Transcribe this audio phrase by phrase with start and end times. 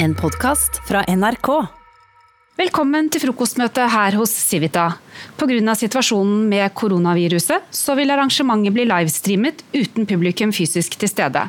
[0.00, 1.48] En podkast fra NRK.
[2.54, 4.84] Velkommen til frokostmøte her hos Civita.
[5.34, 5.74] Pga.
[5.74, 11.42] situasjonen med koronaviruset så vil arrangementet bli livestreamet uten publikum fysisk til stede.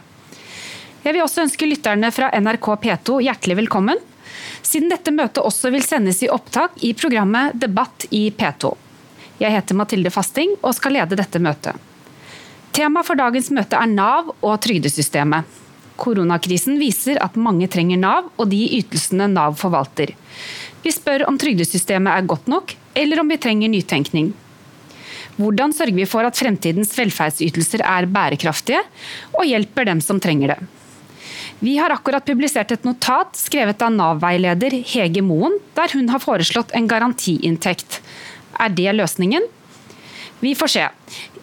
[1.03, 4.01] Jeg vil også ønske lytterne fra NRK P2 hjertelig velkommen,
[4.65, 8.73] siden dette møtet også vil sendes i opptak i programmet Debatt i P2.
[9.45, 11.77] Jeg heter Mathilde Fasting og skal lede dette møtet.
[12.73, 15.68] Tema for dagens møte er Nav og trygdesystemet.
[15.99, 20.15] Koronakrisen viser at mange trenger Nav og de ytelsene Nav forvalter.
[20.83, 24.31] Vi spør om trygdesystemet er godt nok, eller om vi trenger nytenkning.
[25.39, 28.81] Hvordan sørger vi for at fremtidens velferdsytelser er bærekraftige
[29.37, 30.59] og hjelper dem som trenger det?
[31.59, 36.71] Vi har akkurat publisert et notat skrevet av Nav-veileder Hege Moen, der hun har foreslått
[36.75, 37.99] en garantiinntekt.
[38.59, 39.43] Er det løsningen?
[40.39, 40.85] Vi får se.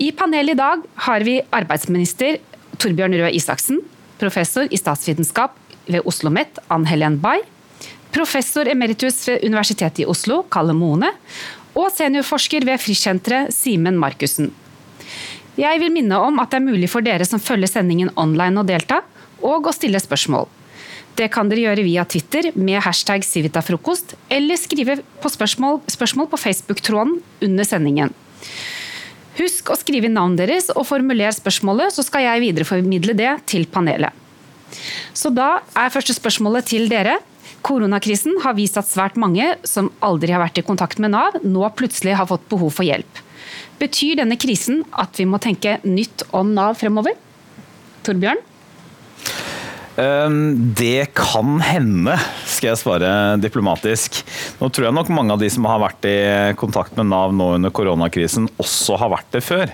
[0.00, 2.38] I panelet i dag har vi arbeidsminister
[2.80, 3.82] Torbjørn Røe Isaksen,
[4.18, 5.56] professor i statsvitenskap
[5.86, 7.44] ved Oslo OsloMet, Ann Helen Bay,
[8.10, 11.12] professor emeritus ved Universitetet i Oslo, Kalle Mone,
[11.76, 14.50] og seniorforsker ved Frischsenteret, Simen Markussen.
[15.56, 18.66] Jeg vil minne om at det er mulig for dere som følger sendingen online å
[18.66, 19.02] delta,
[19.44, 20.48] og å stille spørsmål.
[21.16, 26.40] Det kan dere gjøre via Twitter med hashtag sivitafrokost, eller skrive på spørsmål, spørsmål på
[26.40, 28.12] Facebook-tråden under sendingen.
[29.36, 33.66] Husk å skrive inn navnet deres og formuler spørsmålet, så skal jeg videreformidle det til
[33.68, 34.14] panelet.
[35.16, 37.18] Så da er første spørsmålet til dere.
[37.66, 41.68] Koronakrisen har vist at svært mange som aldri har vært i kontakt med Nav, nå
[41.76, 43.22] plutselig har fått behov for hjelp.
[43.80, 47.16] Betyr denne krisen at vi må tenke nytt om Nav fremover?
[48.06, 48.40] Torbjørn?
[49.96, 54.20] Ehm, det kan hende, skal jeg svare diplomatisk.
[54.56, 56.16] Nå tror jeg nok mange av de som har vært i
[56.56, 59.72] kontakt med Nav nå under koronakrisen, også har vært det før.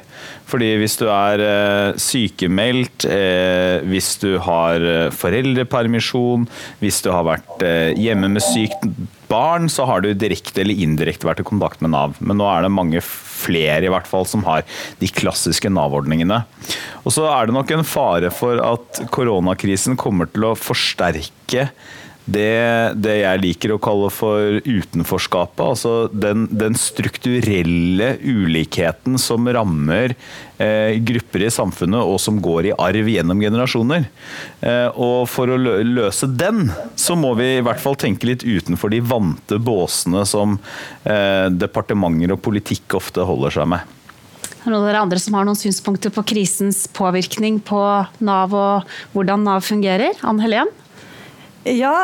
[0.50, 6.48] Fordi hvis du er eh, sykemeldt, eh, hvis du har eh, foreldrepermisjon,
[6.82, 7.62] hvis du har vært
[7.94, 8.82] hjemme med sykt
[9.30, 12.18] barn, så har du direkte eller indirekte vært i kontakt med Nav.
[12.18, 14.66] Men nå er det mange flere i hvert fall som har
[14.98, 16.42] de klassiske Nav-ordningene.
[17.06, 21.70] Og så er det nok en fare for at koronakrisen kommer til å forsterke
[22.24, 25.62] det, det, jeg liker å kalle for utenforskapet.
[25.64, 30.14] Altså den, den strukturelle ulikheten som rammer
[30.62, 34.06] eh, grupper i samfunnet og som går i arv gjennom generasjoner.
[34.60, 38.92] Eh, og for å løse den, så må vi i hvert fall tenke litt utenfor
[38.94, 40.60] de vante båsene som
[41.02, 43.98] eh, departementer og politikk ofte holder seg med.
[44.62, 47.80] Er det noen andre som har noen synspunkter på krisens påvirkning på
[48.22, 50.14] Nav og hvordan Nav fungerer?
[50.22, 50.70] Ann Helen?
[51.62, 51.94] Ja,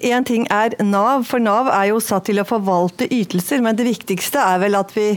[0.00, 3.60] eh, ting er Nav, for Nav er jo satt til å forvalte ytelser.
[3.60, 5.10] Men det viktigste er vel at vi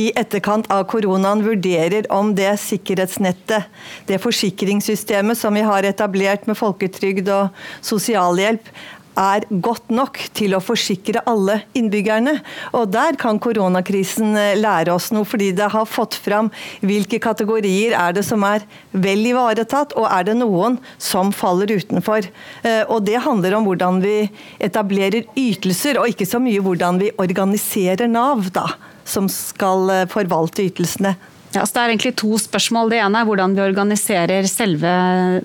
[0.00, 3.68] i etterkant av koronaen vurderer om det sikkerhetsnettet,
[4.08, 8.72] det forsikringssystemet som vi har etablert med folketrygd og sosialhjelp,
[9.18, 12.36] er godt nok til å forsikre alle innbyggerne.
[12.76, 16.50] Og der kan koronakrisen eh, lære oss noe, fordi det har fått fram
[16.84, 22.26] hvilke kategorier er det som er vel ivaretatt, og er det noen som faller utenfor.
[22.64, 24.16] Eh, og det handler om hvordan vi
[24.62, 28.68] etablerer ytelser, og ikke så mye hvordan vi organiserer Nav, da,
[29.08, 31.16] som skal eh, forvalte ytelsene.
[31.54, 32.90] Ja, det er egentlig to spørsmål.
[32.90, 34.90] Det ene er hvordan vi organiserer selve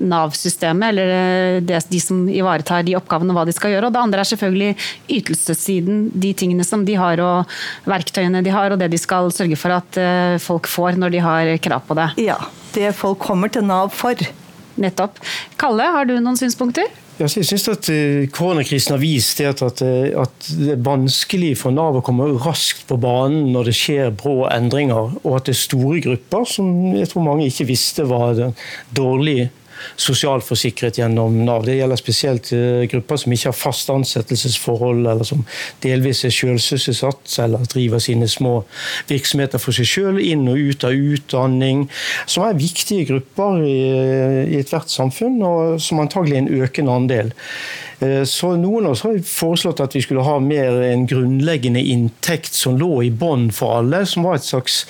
[0.01, 3.89] Nav-systemet, eller eh, det, de som ivaretar de oppgavene, og hva de skal gjøre.
[3.89, 4.71] Og det andre er selvfølgelig
[5.19, 7.59] ytelsessiden, de tingene som de har og
[7.89, 11.23] verktøyene de har, og det de skal sørge for at eh, folk får når de
[11.25, 12.09] har krav på det.
[12.25, 12.39] Ja,
[12.73, 14.17] det folk kommer til Nav for.
[14.79, 15.19] Nettopp.
[15.59, 16.87] Kalle, har du noen synspunkter?
[17.19, 22.00] Jeg synes at eh, Koronakrisen har vist at, eh, at, det er vanskelig for Nav
[22.00, 26.00] å komme raskt på banen når det skjer brå endringer, og at det er store
[26.06, 28.40] grupper som jeg tror mange ikke visste var
[28.96, 29.50] dårlig
[30.00, 31.66] sosialforsikret gjennom Nav.
[31.67, 35.44] Det gjelder spesielt eh, grupper som ikke har fast ansettelsesforhold, eller som
[35.84, 38.56] delvis er selvsysselsatt, eller driver sine små
[39.09, 41.85] virksomheter for seg selv, inn og ut av utdanning.
[42.29, 43.78] Som er viktige grupper i,
[44.56, 47.35] i ethvert samfunn, og som antagelig er en økende andel.
[47.99, 52.56] Eh, så Noen av oss har foreslått at vi skulle ha mer en grunnleggende inntekt
[52.56, 54.06] som lå i bånn for alle.
[54.09, 54.81] Som var et slags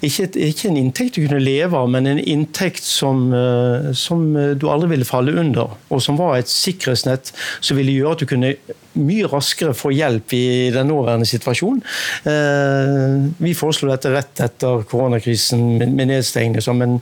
[0.00, 4.26] ikke, et, ikke, en inntekt du kunne leve av, men en inntekt som, eh, som,
[4.60, 5.76] du aldri ville falle under.
[5.90, 8.54] Og som var et sikkerhetsnett som ville gjøre at du kunne
[9.00, 11.84] mye raskere få hjelp i den nåværende situasjonen.
[12.28, 16.98] Eh, vi foreslo dette rett etter koronakrisen med nedstengning, men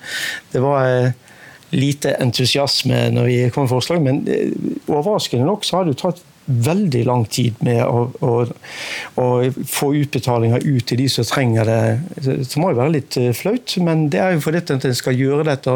[0.52, 1.14] det var
[1.74, 4.52] lite entusiasme når vi kom med forslag, men eh,
[4.88, 8.32] overraskende nok så har det tatt veldig lang tid med å, å,
[9.20, 9.26] å
[9.68, 11.80] få utbetalinger ut til de som trenger det.
[12.24, 15.18] Det må jo være litt eh, flaut, men det er jo fordi at en skal
[15.18, 15.74] gjøre dette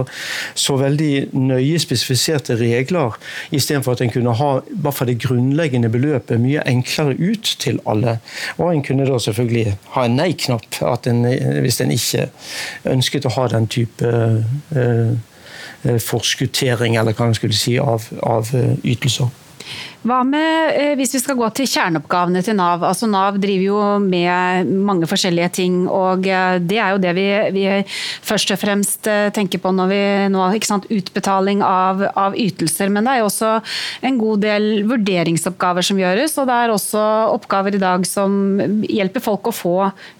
[0.58, 3.18] så veldig nøye spesifiserte regler,
[3.52, 8.18] istedenfor at en kunne ha hvert fall det grunnleggende beløpet mye enklere ut til alle.
[8.56, 10.80] Og en kunne da selvfølgelig ha en nei-knapp
[11.62, 12.30] hvis en ikke
[12.88, 15.12] ønsket å ha den type uh,
[15.82, 18.50] forskuttering eller hva man skulle si, av, av
[18.84, 19.30] ytelser.
[20.02, 22.82] Hva med eh, hvis vi skal gå til kjerneoppgavene til Nav?
[22.82, 27.26] Altså Nav driver jo med mange forskjellige ting, og eh, det er jo det vi,
[27.54, 27.66] vi
[28.26, 30.00] først og fremst eh, tenker på når vi
[30.34, 32.90] nå har utbetaling av, av, ytelser.
[32.90, 33.52] Men det er jo også
[34.08, 37.04] en god del vurderingsoppgaver som gjøres, og det er også
[37.36, 39.76] oppgaver i dag som hjelper folk å få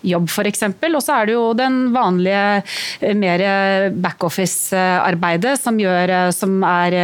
[0.06, 0.62] jobb, f.eks.
[0.92, 3.46] Og så er det jo den vanlige mer
[3.98, 5.82] backoffice-arbeidet som,
[6.38, 6.98] som er,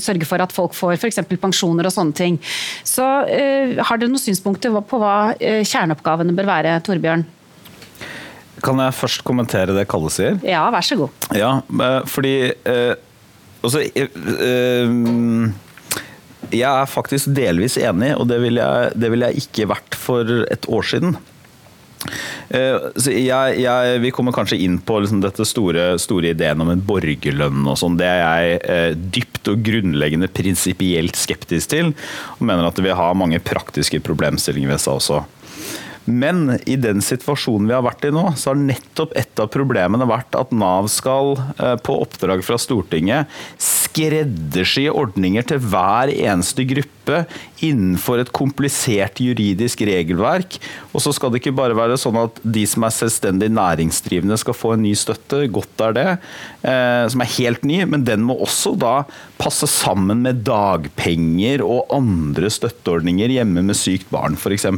[0.00, 1.20] sørger for at folk får f.eks.
[1.36, 2.38] pensjoner og sånne ting.
[2.86, 7.26] Så uh, Har dere noen synspunkter på hva uh, kjerneoppgavene bør være, Torbjørn?
[8.60, 10.36] Kan jeg først kommentere det Kalle sier?
[10.44, 11.28] Ja, vær så god.
[11.36, 12.34] Ja, eh, fordi
[12.68, 12.92] uh,
[13.64, 13.80] altså,
[16.50, 20.68] jeg er faktisk delvis enig, og det ville jeg, vil jeg ikke vært for et
[20.68, 21.16] år siden.
[22.50, 27.66] Jeg, jeg, vi kommer kanskje inn på liksom dette store, store, ideen om en borgerlønn
[27.68, 27.98] og sånn.
[28.00, 31.92] Det er jeg eh, dypt og grunnleggende prinsipielt skeptisk til.
[32.38, 35.20] Og mener at vi har mange praktiske problemstillinger ved seg også.
[36.10, 40.08] Men i den situasjonen vi har vært i nå, så har nettopp et av problemene
[40.08, 43.30] vært at Nav skal, eh, på oppdrag fra Stortinget,
[43.60, 47.24] skreddersy ordninger til hver eneste gruppe
[47.64, 50.58] innenfor et komplisert juridisk regelverk.
[50.94, 54.56] Og så skal det ikke bare være sånn at de som er selvstendig næringsdrivende skal
[54.56, 56.08] få en ny støtte, godt er det,
[56.62, 59.04] eh, som er helt ny, men den må også da
[59.40, 64.68] passe sammen med dagpenger og andre støtteordninger hjemme med sykt barn f.eks.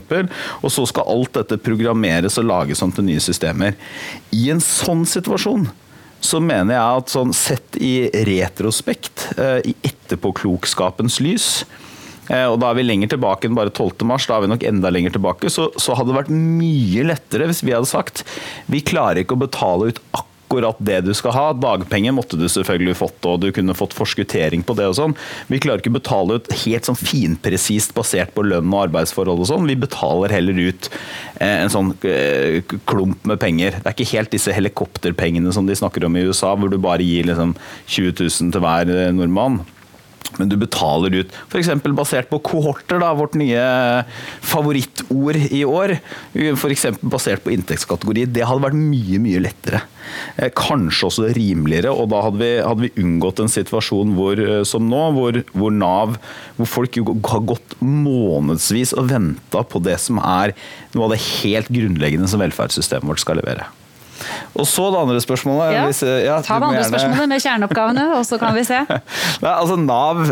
[0.63, 3.75] Og så skal alt dette programmeres og lages om til nye systemer.
[4.31, 5.69] I en sånn situasjon
[6.23, 11.47] så mener jeg at sånn sett i retrospekt, eh, i etterpåklokskapens lys,
[12.31, 14.07] eh, og da er vi lenger tilbake enn bare 12.
[14.07, 17.51] mars, da er vi nok enda lenger tilbake, så, så hadde det vært mye lettere
[17.51, 18.23] hvis vi hadde sagt
[18.71, 21.47] vi klarer ikke å betale ut akkurat akkurat det du skal ha.
[21.57, 25.17] Dagpenger måtte du selvfølgelig fått, og du kunne fått forskuttering på det og sånn.
[25.49, 29.49] Vi klarer ikke å betale ut helt sånn finpresist basert på lønn og arbeidsforhold og
[29.49, 29.69] sånn.
[29.71, 30.91] Vi betaler heller ut
[31.41, 33.79] eh, en sånn eh, klump med penger.
[33.81, 37.07] Det er ikke helt disse helikopterpengene som de snakker om i USA, hvor du bare
[37.07, 37.57] gir liksom
[37.87, 39.63] 20 000 til hver eh, nordmann
[40.39, 41.71] men du betaler ut f.eks.
[41.97, 43.63] basert på kohorter, da, vårt nye
[44.41, 45.97] favorittord i år.
[46.35, 46.87] F.eks.
[47.01, 48.27] basert på inntektskategori.
[48.33, 49.83] Det hadde vært mye, mye lettere.
[50.37, 54.63] Eh, kanskje også rimeligere, og da hadde vi, hadde vi unngått en situasjon hvor, eh,
[54.69, 56.19] som nå, hvor, hvor, Nav
[56.59, 60.53] Hvor folk har gått månedsvis og venta på det som er
[60.93, 63.69] noe av det helt grunnleggende som velferdssystemet vårt skal levere.
[64.57, 65.77] Og så det andre spørsmålet.
[65.77, 66.91] Ja, hvis, ja, ta det andre gjerne...
[66.95, 68.83] spørsmålet med kjerneoppgavene, og så kan vi se.
[69.45, 70.27] Nei, altså Nav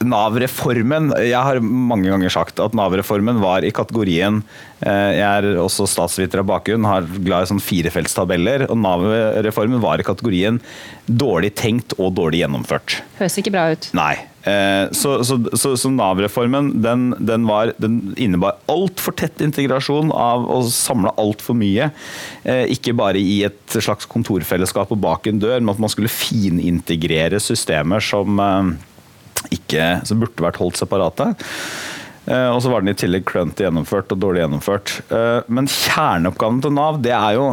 [0.00, 4.40] Nav-reformen Jeg har mange ganger sagt at Nav-reformen var i kategorien
[4.80, 8.64] eh, Jeg er også statsviter av bakgrunn, har glad i sånn firefeltstabeller.
[8.70, 10.60] Og Nav-reformen var i kategorien
[11.04, 13.00] dårlig tenkt og dårlig gjennomført.
[13.20, 13.90] Høres ikke bra ut.
[13.96, 14.14] Nei.
[14.42, 17.44] Eh, så, så, så, så Nav-reformen den, den,
[17.76, 21.90] den, innebar altfor tett integrasjon av å samle altfor mye.
[22.42, 26.12] Eh, ikke bare i et slags kontorfellesskap og bak en dør, men at man skulle
[26.12, 31.32] finintegrere systemer som, eh, ikke, som burde vært holdt separate.
[32.30, 34.90] Og så var den i tillegg klønete gjennomført og dårlig gjennomført.
[35.50, 37.46] Men kjerneoppgaven til Nav det er jo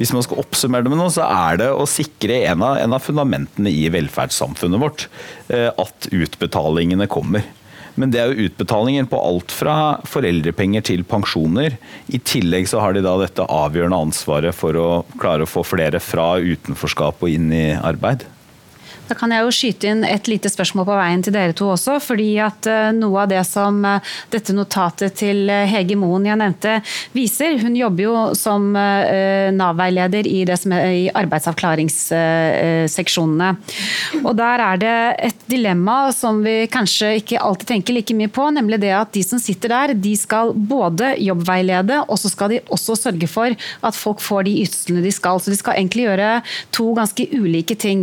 [0.00, 2.96] hvis man skal oppsummere det med noe, så er det å sikre en av, en
[2.96, 5.08] av fundamentene i velferdssamfunnet vårt.
[5.52, 7.44] Eh, at utbetalingene kommer.
[8.00, 9.74] Men det er jo utbetalinger på alt fra
[10.08, 11.76] foreldrepenger til pensjoner.
[12.08, 14.88] I tillegg så har de da dette avgjørende ansvaret for å
[15.20, 18.24] klare å få flere fra utenforskap og inn i arbeid.
[19.10, 21.96] Da kan jeg jo skyte inn et lite spørsmål på veien til dere to også.
[21.98, 24.00] fordi at eh, Noe av det som eh,
[24.30, 26.82] dette notatet til eh, Hege Moen jeg nevnte
[27.16, 33.56] viser Hun jobber jo som Nav-veileder i, i arbeidsavklaringsseksjonene.
[34.22, 38.50] Og Der er det et dilemma som vi kanskje ikke alltid tenker like mye på.
[38.54, 42.60] Nemlig det at de som sitter der, de skal både jobbveilede, og så skal de
[42.70, 45.40] også sørge for at folk får de ytelsene de skal.
[45.40, 46.42] Så de skal egentlig gjøre
[46.76, 48.00] to ganske ulike ting.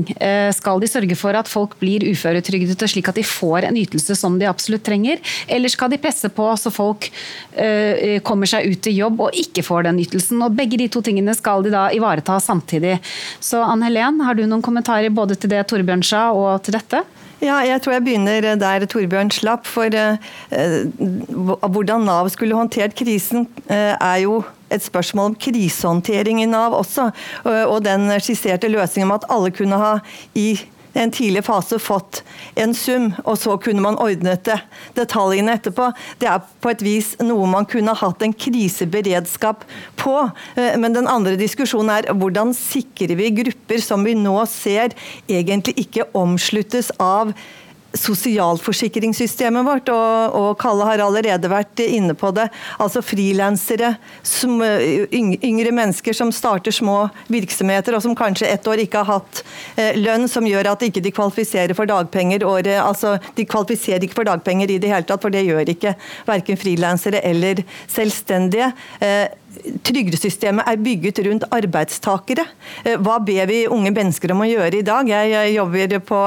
[0.57, 4.37] Skal de sørge for at folk blir uføretrygdede slik at de får en ytelse som
[4.39, 7.09] de absolutt trenger, eller skal de presse på så folk
[7.57, 10.41] uh, kommer seg ut i jobb og ikke får den ytelsen?
[10.45, 12.97] Og Begge de to tingene skal de da ivareta samtidig.
[13.43, 17.03] Så Ann Helen, har du noen kommentarer både til det Torbjørn sa og til dette?
[17.37, 19.67] Ja, jeg tror jeg begynner der Torbjørn slapp.
[19.69, 20.17] For uh,
[21.67, 24.41] hvordan Nav skulle håndtert krisen, er jo
[24.73, 27.11] et spørsmål om krisehåndtering i Nav også.
[27.45, 29.93] Og den skisserte løsningen om at alle kunne ha
[30.35, 30.49] i
[30.97, 32.23] en tidlig fase fått
[32.59, 34.57] en sum, og så kunne man ordnet det.
[34.97, 39.65] Detaljene etterpå, det er på et vis noe man kunne hatt en kriseberedskap
[39.99, 40.15] på.
[40.57, 44.95] Eh, men den andre diskusjonen er hvordan sikrer vi grupper som vi nå ser
[45.29, 47.33] egentlig ikke omsluttes av
[47.94, 52.48] sosialforsikringssystemet vårt, og, og, Kalle har allerede vært inne på det.
[52.84, 53.94] Altså frilansere,
[55.13, 59.44] yngre mennesker som starter små virksomheter, og som kanskje ett år ikke har hatt
[59.79, 62.46] eh, lønn, som gjør at de ikke kvalifiserer for dagpenger.
[62.48, 65.96] Året, altså, de kvalifiserer ikke for dagpenger i det hele tatt, for det gjør ikke
[66.27, 68.72] verken frilansere eller selvstendige.
[69.03, 69.27] Eh,
[69.87, 72.45] trygdesystemet er bygget rundt arbeidstakere.
[72.83, 75.09] Eh, hva ber vi unge mennesker om å gjøre i dag?
[75.09, 76.21] Jeg jobber på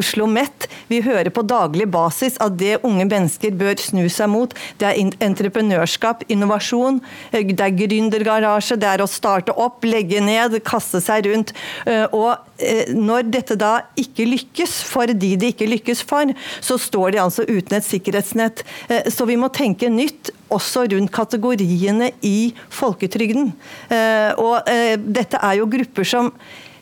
[0.00, 0.68] Oslo Met.
[0.90, 5.16] Vi hører på daglig basis at det unge mennesker bør snu seg mot, det er
[5.24, 7.00] entreprenørskap, innovasjon,
[7.32, 11.54] eh, det er gründergarasje, det er å starte opp, legge ned, kaste seg rundt.
[11.86, 12.36] Eh, og
[12.94, 17.46] når dette da ikke lykkes for de det ikke lykkes for, så står de altså
[17.48, 18.64] uten et sikkerhetsnett.
[19.12, 23.52] Så vi må tenke nytt også rundt kategoriene i folketrygden.
[23.92, 26.32] Eh, og eh, dette er jo grupper som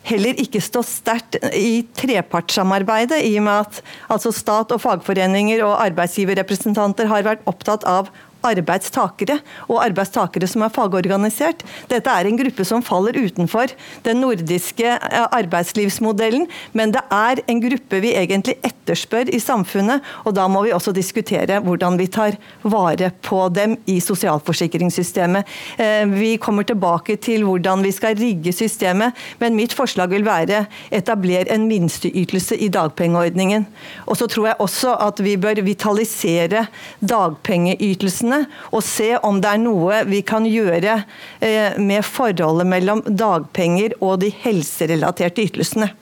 [0.09, 5.75] heller ikke står sterkt i trepartssamarbeidet, i og med at altså stat og fagforeninger og
[5.89, 8.09] arbeidsgiverrepresentanter har vært opptatt av
[8.45, 11.63] arbeidstakere, og arbeidstakere som er fagorganisert.
[11.91, 13.73] Dette er en gruppe som faller utenfor
[14.05, 20.35] den nordiske eh, arbeidslivsmodellen, men det er en gruppe vi egentlig etterspør i samfunnet, og
[20.37, 25.47] da må vi også diskutere hvordan vi tar vare på dem i sosialforsikringssystemet.
[25.77, 30.65] Eh, vi kommer tilbake til hvordan vi skal rigge systemet, men mitt forslag vil være
[30.95, 33.67] etablere en minsteytelse i dagpengeordningen.
[34.07, 36.65] Og så tror jeg også at vi bør vitalisere
[37.03, 41.03] dagpengeytelsen ytelsene, og se om det er noe vi kan gjøre
[41.41, 45.93] eh, med forholdet mellom dagpenger og de helserelaterte ytelsene.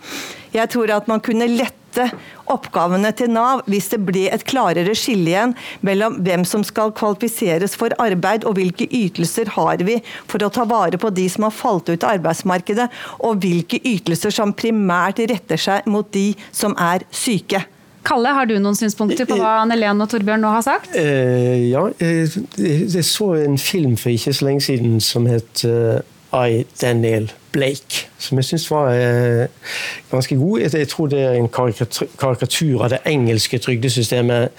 [0.53, 2.11] Jeg tror at man kunne lette
[2.47, 7.75] oppgavene til Nav hvis det ble et klarere skille igjen mellom hvem som skal kvalifiseres
[7.75, 11.55] for arbeid og hvilke ytelser har vi for å ta vare på de som har
[11.55, 12.87] falt ut av arbeidsmarkedet,
[13.25, 17.65] og hvilke ytelser som primært retter seg mot de som er syke.
[18.07, 20.93] Kalle, har du noen synspunkter på hva Anne Len og Torbjørn nå har sagt?
[20.95, 25.99] Uh, ja, jeg, jeg, så en film for ikke så lenge siden som het uh,
[26.31, 28.05] I, Daniel Blake.
[28.21, 29.73] Som jeg syns var uh,
[30.11, 30.63] ganske god.
[30.63, 34.55] Jeg, tror det er en karikatur av det engelske trygdesystemet.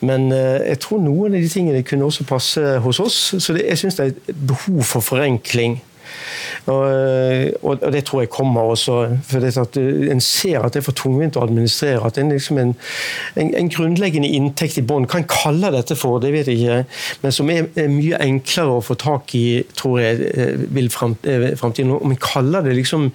[0.00, 3.20] Men jeg tror noen av de tingene kunne også passe hos oss.
[3.36, 5.80] Så jeg syns det er et behov for forenkling.
[6.68, 8.98] Og, og, det tror jeg kommer også.
[9.28, 12.04] for det at En ser at det er for tungvint å administrere.
[12.06, 12.74] At er liksom en,
[13.36, 15.06] en, en grunnleggende inntekt i bånn.
[15.08, 16.78] Hva en kaller dette for, det vet jeg ikke.
[17.22, 21.48] Men som er, er mye enklere å få tak i, tror jeg, eh, vil eh,
[21.58, 21.94] framtiden.
[21.96, 23.08] Om en kaller det liksom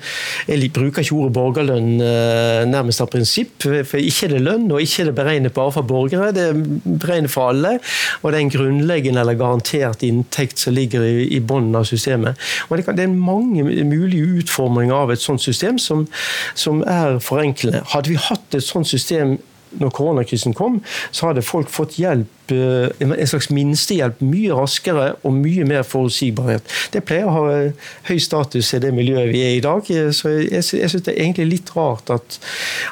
[0.48, 3.56] Jeg bruker ikke ordet borgerlønn eh, nærmest av prinsipp.
[3.64, 6.32] For ikke er det lønn, og ikke er det beregnet bare for borgere.
[6.36, 7.78] Det er beregnet for alle.
[8.22, 12.40] Og det er en grunnleggende eller garantert inntekt som ligger i, i bunnen av systemet.
[12.70, 16.08] Og det, kan, det er mange mulige utforminger av et sånt system som,
[16.56, 17.84] som er forenklende.
[17.94, 19.38] Hadde vi hatt et sånt system
[19.80, 25.66] når koronakrisen kom, så hadde folk fått hjelp en slags minstehjelp mye raskere og mye
[25.68, 26.66] mer forutsigbarhet.
[26.94, 29.88] Det pleier å ha eh, høy status i det miljøet vi er i i dag.
[29.92, 32.40] Eh, så jeg, jeg syns det er egentlig litt rart at,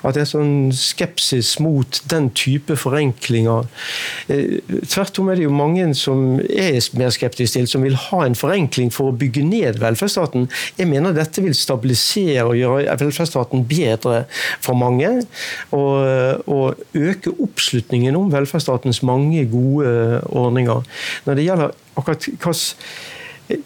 [0.01, 3.67] at det er sånn skepsis mot den type forenklinger.
[4.27, 8.37] Tvert om er det jo mange som er mer skeptiske til, som vil ha en
[8.37, 10.47] forenkling for å bygge ned velferdsstaten.
[10.79, 14.23] Jeg mener dette vil stabilisere og gjøre velferdsstaten bedre
[14.63, 15.09] for mange.
[15.75, 20.83] Og, og øke oppslutningen om velferdsstatens mange gode ordninger.
[21.25, 22.53] Når det gjelder akkurat hvilken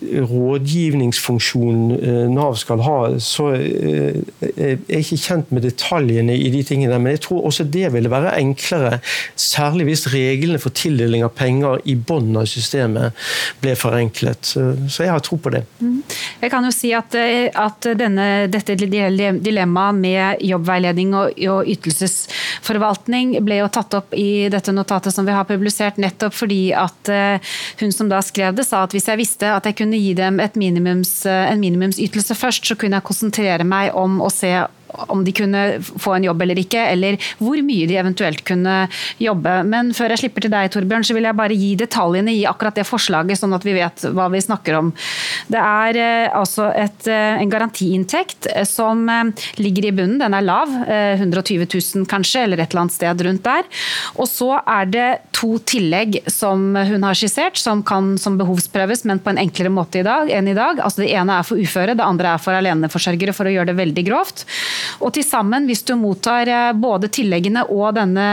[0.02, 4.24] rådgivningsfunksjon eh, Nav skal ha, så jeg
[4.56, 6.98] er ikke kjent med detaljene i de tingene.
[7.00, 9.00] Men jeg tror også det ville være enklere,
[9.40, 13.16] særlig hvis reglene for tildeling av penger i bunnen av systemet
[13.64, 14.46] ble forenklet.
[14.46, 15.64] Så jeg har tro på det.
[15.80, 16.02] Mm.
[16.42, 23.38] Jeg kan jo si at, eh, at denne, dette dilemmaet med jobbveiledning og, og, ytelsesforvaltning
[23.46, 27.10] ble jo tatt opp i dette notatet som vi har publisert, nettopp fordi at
[27.80, 30.40] hun som da skrev det, sa at hvis jeg visste at jeg kunne gi dem
[30.56, 34.52] minimums, en minimumsytelse først, så kunne jeg konsentrere meg om å se
[35.08, 38.86] om de kunne få en jobb eller ikke, eller hvor mye de eventuelt kunne
[39.22, 39.58] jobbe.
[39.68, 42.78] Men før jeg slipper til deg, Torbjørn, så vil jeg bare gi detaljene i akkurat
[42.78, 44.92] det forslaget, sånn at vi vet hva vi snakker om.
[45.52, 49.06] Det er eh, altså et, eh, en garantiinntekt eh, som
[49.62, 50.20] ligger i bunnen.
[50.22, 53.68] Den er lav, 120 000 kanskje, eller et eller annet sted rundt der.
[54.22, 59.22] Og så er det to tillegg som hun har skissert, som kan som behovsprøves, men
[59.24, 60.80] på en enklere måte i dag, enn i dag.
[60.84, 63.80] Altså Det ene er for uføre, det andre er for aleneforsørgere, for å gjøre det
[63.80, 64.46] veldig grovt.
[65.02, 68.28] Og til sammen, hvis du mottar eh, både tilleggene og denne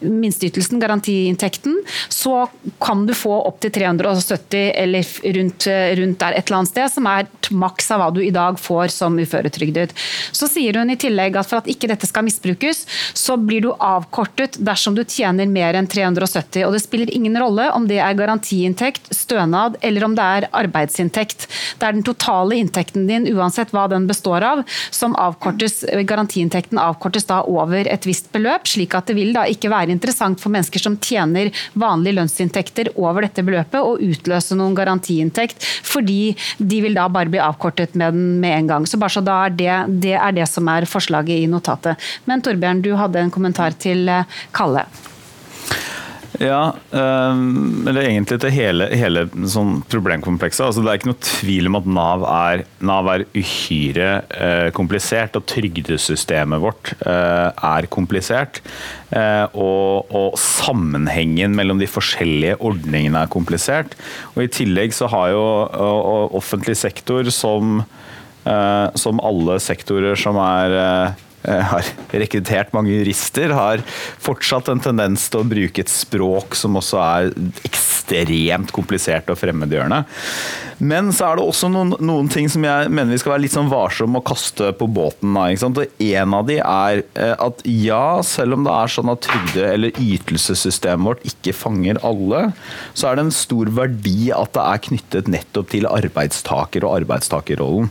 [0.00, 1.78] minsteytelsen, garantiinntekten,
[2.12, 2.46] så
[2.82, 7.08] kan du få opptil 370 eller rundt, eh, rundt, der et eller annet sted, som
[7.10, 9.94] er maks av hva du i dag får som uføretrygdet.
[10.32, 12.84] Så sier hun i tillegg at for at ikke dette skal misbrukes,
[13.14, 16.64] så blir du avkortet dersom du tjener mer enn 370.
[16.66, 21.48] Og det spiller ingen rolle om det er garantiinntekt, stønad eller om det er arbeidsinntekt.
[21.78, 27.28] Det er den totale inntekten din, uansett hva den består av, som avkortes, garantiinntekten avkortes
[27.28, 30.82] da over et visst beløp, slik at det vil da ikke være interessant for mennesker
[30.82, 37.06] som tjener vanlige lønnsinntekter over dette beløpet, å utløse noen garantiinntekt, fordi de vil da
[37.12, 38.86] bare bli avkortet med den med en gang.
[38.88, 39.72] Så bare så da er det,
[40.04, 42.00] det er det som er forslaget i notatet.
[42.28, 44.86] Men Torbjørn, du hadde en kommentar til eh, Kalle.
[46.42, 50.64] Ja, um, eller egentlig til hele, hele sånn problemkomplekset.
[50.66, 55.38] Altså, det er ikke noe tvil om at Nav er, NAV er uhyre uh, komplisert,
[55.38, 58.58] og trygdesystemet vårt uh, er komplisert.
[59.14, 63.94] Uh, og, og, sammenhengen mellom de forskjellige ordningene er komplisert.
[64.34, 65.44] Og I tillegg så har jo
[66.34, 67.82] offentlig sektor som,
[68.98, 71.12] som alle sektorer som er Eh,
[71.44, 73.82] har rekruttert mange jurister, har
[74.22, 77.32] fortsatt en tendens til å bruke et språk som også er
[77.66, 80.04] ekstremt komplisert og fremmedgjørende.
[80.82, 83.54] Men så er det også noen, noen ting som jeg mener vi skal være litt
[83.54, 85.36] sånn varsomme å kaste på båten.
[85.38, 89.70] Og En av de er eh, at ja, selv om det er sånn at trygde-
[89.70, 92.48] eller ytelsessystemet vårt ikke fanger alle,
[92.94, 97.90] så er det en stor verdi at det er knyttet nettopp til arbeidstaker og arbeidstakerrollen.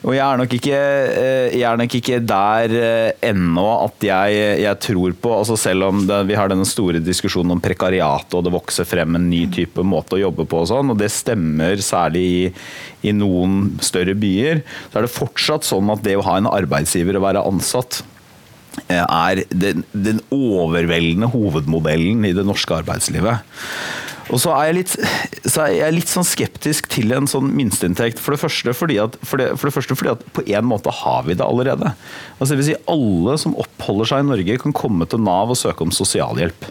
[0.00, 0.78] Og jeg er nok ikke,
[1.20, 6.04] eh, er nok ikke der eh, ennå at jeg, jeg, tror på altså Selv om
[6.08, 9.84] det, vi har denne store diskusjonen om prekariatet og det vokser frem en ny type
[9.86, 12.40] måte å jobbe på, og sånn, og det stemmer særlig i,
[13.10, 17.18] i noen større byer, så er det fortsatt sånn at det å ha en arbeidsgiver
[17.18, 18.02] og være ansatt
[18.88, 23.44] eh, er den, den overveldende hovedmodellen i det norske arbeidslivet.
[24.30, 24.92] Og så er jeg litt,
[25.50, 28.20] er jeg litt sånn skeptisk til en sånn minsteinntekt.
[28.22, 31.26] For det første fordi at, for for det første fordi at på en måte har
[31.26, 31.94] vi det allerede.
[32.38, 35.58] Altså det vil si Alle som oppholder seg i Norge, kan komme til Nav og
[35.58, 36.70] søke om sosialhjelp.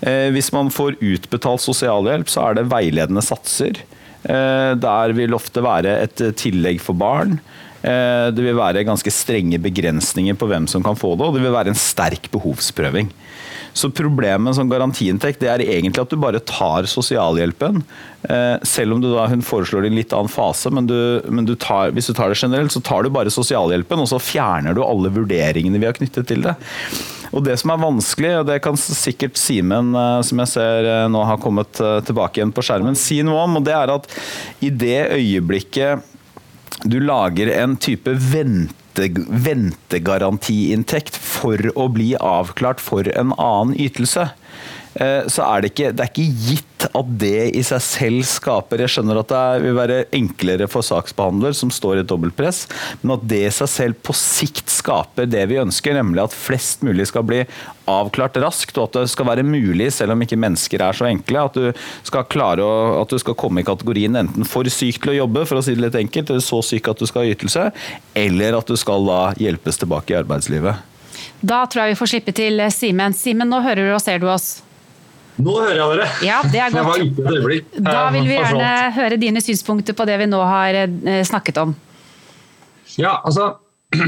[0.00, 3.82] Eh, hvis man får utbetalt sosialhjelp, så er det veiledende satser.
[4.22, 7.38] Eh, der vil ofte være et tillegg for barn.
[7.82, 11.44] Eh, det vil være ganske strenge begrensninger på hvem som kan få det, og det
[11.44, 13.10] vil være en sterk behovsprøving.
[13.78, 17.82] Så problemet med sånn garantiinntekt det er egentlig at du bare tar sosialhjelpen.
[18.26, 20.98] Eh, selv om da, hun foreslår det i en litt annen fase, men, du,
[21.30, 24.18] men du tar, hvis du tar det generelt, så tar du bare sosialhjelpen, og så
[24.22, 26.56] fjerner du alle vurderingene vi har knyttet til det.
[27.28, 31.06] Og Det som er vanskelig, og det kan sikkert Simen, eh, som jeg ser eh,
[31.12, 33.60] nå har kommet tilbake igjen på skjermen, si noe om.
[33.60, 34.10] og det er at
[34.64, 36.14] I det øyeblikket
[36.88, 44.34] du lager en type vente ventegarantiinntekt for å bli avklart for en annen ytelse.
[44.98, 48.82] Eh, så er det, ikke, det er ikke gitt at det i seg selv skaper
[48.82, 52.64] Jeg skjønner at det vil være enklere for saksbehandler som står i et dobbeltpress,
[53.02, 56.82] men at det i seg selv på sikt skaper det vi ønsker, nemlig at flest
[56.86, 57.44] mulig skal bli
[57.88, 61.46] avklart raskt, og at det skal være mulig, selv om ikke mennesker er så enkle,
[61.46, 61.70] at du
[62.06, 65.46] skal klare å, at du skal komme i kategorien enten for syk til å jobbe,
[65.48, 67.70] for å si det litt enkelt, eller så syk at du skal ha ytelse,
[68.18, 70.86] eller at du skal da hjelpes tilbake i arbeidslivet.
[71.40, 73.14] Da tror jeg vi får slippe til Simen.
[73.14, 74.58] Simen, nå hører du og ser du oss.
[75.38, 76.06] Nå hører jeg dere!
[76.26, 77.20] Ja, det er godt.
[77.86, 81.76] Da vil vi gjerne høre dine synspunkter på det vi nå har eh, snakket om.
[82.98, 83.52] Ja, altså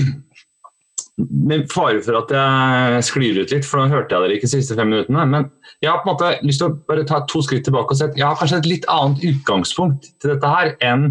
[1.20, 4.52] Med fare for at jeg sklir ut litt, for nå hørte jeg dere ikke de
[4.54, 5.26] siste fem minuttene.
[5.28, 5.50] Men
[5.84, 8.08] jeg har på en måte lyst til å bare ta to skritt tilbake og se
[8.08, 11.10] at jeg har kanskje et litt annet utgangspunkt til dette her enn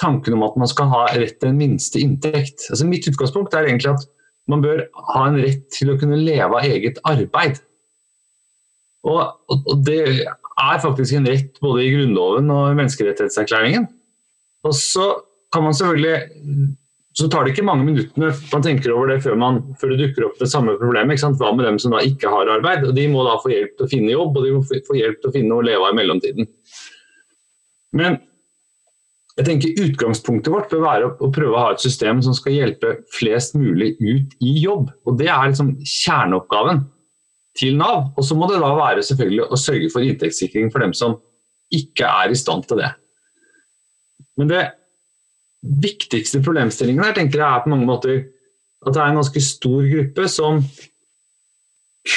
[0.00, 2.66] tanken om at man skal ha rett til en minste inntekt.
[2.68, 4.04] Altså Mitt utgangspunkt er egentlig at
[4.50, 7.62] man bør ha en rett til å kunne leve av eget arbeid.
[9.04, 9.20] Og,
[9.52, 13.86] og, det er faktisk en rett både i Grunnloven og i menneskerettighetserklæringen.
[14.64, 15.10] Og så
[15.52, 16.74] kan man selvfølgelig
[17.14, 20.24] så tar det ikke mange minuttene man tenker over det før, man, før det dukker
[20.26, 21.22] opp det samme problemet.
[21.38, 22.88] Hva med dem som da ikke har arbeid?
[22.88, 25.20] Og De må da få hjelp til å finne jobb og de må få hjelp
[25.20, 26.48] til å finne noe å leve av i mellomtiden.
[27.94, 28.18] Men
[29.38, 32.96] jeg tenker Utgangspunktet vårt bør være å, prøve å ha et system som skal hjelpe
[33.14, 34.90] flest mulig ut i jobb.
[35.06, 36.82] og Det er liksom kjerneoppgaven
[37.58, 38.12] til Nav.
[38.18, 41.18] Og så må det da være selvfølgelig å sørge for inntektssikring for dem som
[41.74, 42.90] ikke er i stand til det.
[44.38, 44.64] Men det
[45.84, 48.16] viktigste problemstillingen her tenker jeg er på mange måter
[48.84, 50.60] at det er en ganske stor gruppe som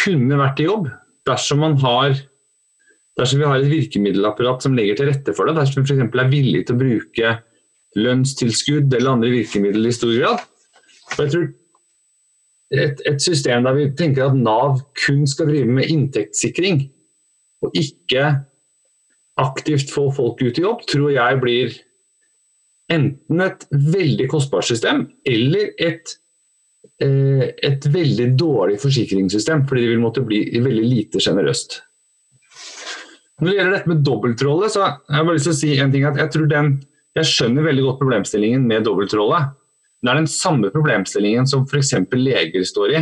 [0.04, 0.90] kunne vært i jobb
[1.28, 2.18] dersom man har
[3.18, 6.04] dersom vi har et virkemiddelapparat som legger til rette for det, dersom vi f.eks.
[6.06, 7.32] er villig til å bruke
[7.98, 10.44] lønnstilskudd eller andre virkemidler i stor grad.
[11.16, 11.48] Og jeg tror
[12.74, 16.84] et, et, system der vi tenker at Nav kun skal drive med inntektssikring,
[17.64, 18.36] og ikke
[19.38, 21.76] aktivt få folk ut i jobb, tror jeg blir
[22.94, 26.14] enten et veldig kostbart system eller et,
[27.04, 31.82] eh, et veldig dårlig forsikringssystem, fordi det vil måtte bli veldig lite sjenerøst.
[33.38, 35.92] Når det gjelder dette med dobbeltrolle, så har jeg bare lyst til å si en
[35.94, 36.06] ting.
[36.10, 36.72] at Jeg tror den,
[37.16, 39.44] jeg skjønner veldig godt problemstillingen med dobbeltrolle.
[40.02, 41.96] Det er den samme problemstillingen som f.eks.
[42.14, 43.02] leger står i.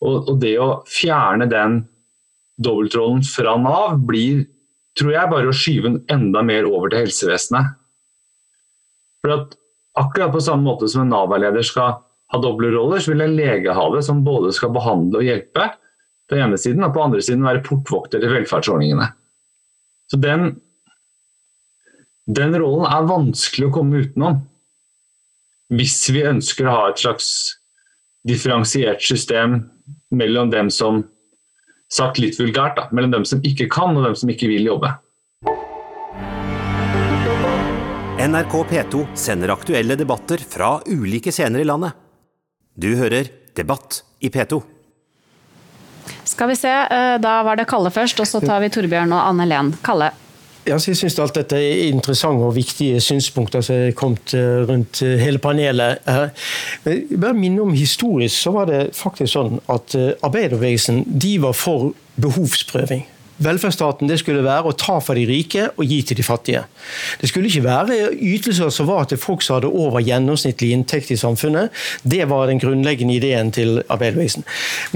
[0.00, 1.82] Og, og, det å fjerne den
[2.62, 4.44] dobbeltrollen fra Nav blir,
[4.98, 7.74] tror jeg, bare å skyve den enda mer over til helsevesenet.
[9.20, 9.58] For at
[10.00, 11.98] akkurat på samme måte som en Nav-veileder skal
[12.30, 15.66] ha doble roller, så vil en lege ha det, som både skal behandle og hjelpe
[16.30, 19.08] på ene siden, og på andre siden være portvokter til velferdsordningene.
[20.10, 20.54] Så den,
[22.30, 24.40] den rollen er vanskelig å komme utenom
[25.70, 27.30] hvis vi ønsker å ha et slags
[28.26, 29.62] differensiert system
[30.10, 31.04] mellom dem som
[31.90, 34.92] sagt litt vulgært, da, mellom dem som ikke kan og dem som ikke vil jobbe.
[38.20, 41.96] NRK P2 sender aktuelle debatter fra ulike scener i landet.
[42.76, 44.60] Du hører Debatt i P2.
[46.28, 49.24] Skal vi se, eh, da var det Kalle først, og så tar vi Torbjørn og
[49.24, 49.72] Anne Len.
[49.82, 50.12] Kalle.
[50.66, 55.16] Jeg syns alt dette er interessante og viktige synspunkter som er kommet eh, rundt eh,
[55.20, 56.04] hele panelet.
[56.04, 63.06] Bare minne om Historisk så var det faktisk sånn at arbeiderbevegelsen de var for behovsprøving.
[63.40, 66.64] Velferdsstaten det skulle være å ta fra de rike og gi til de fattige.
[67.20, 71.18] Det skulle ikke være ytelser som var til folk som hadde over gjennomsnittlig inntekt i
[71.20, 71.72] samfunnet.
[72.02, 74.44] Det var den grunnleggende ideen til arbeiderbevegelsen.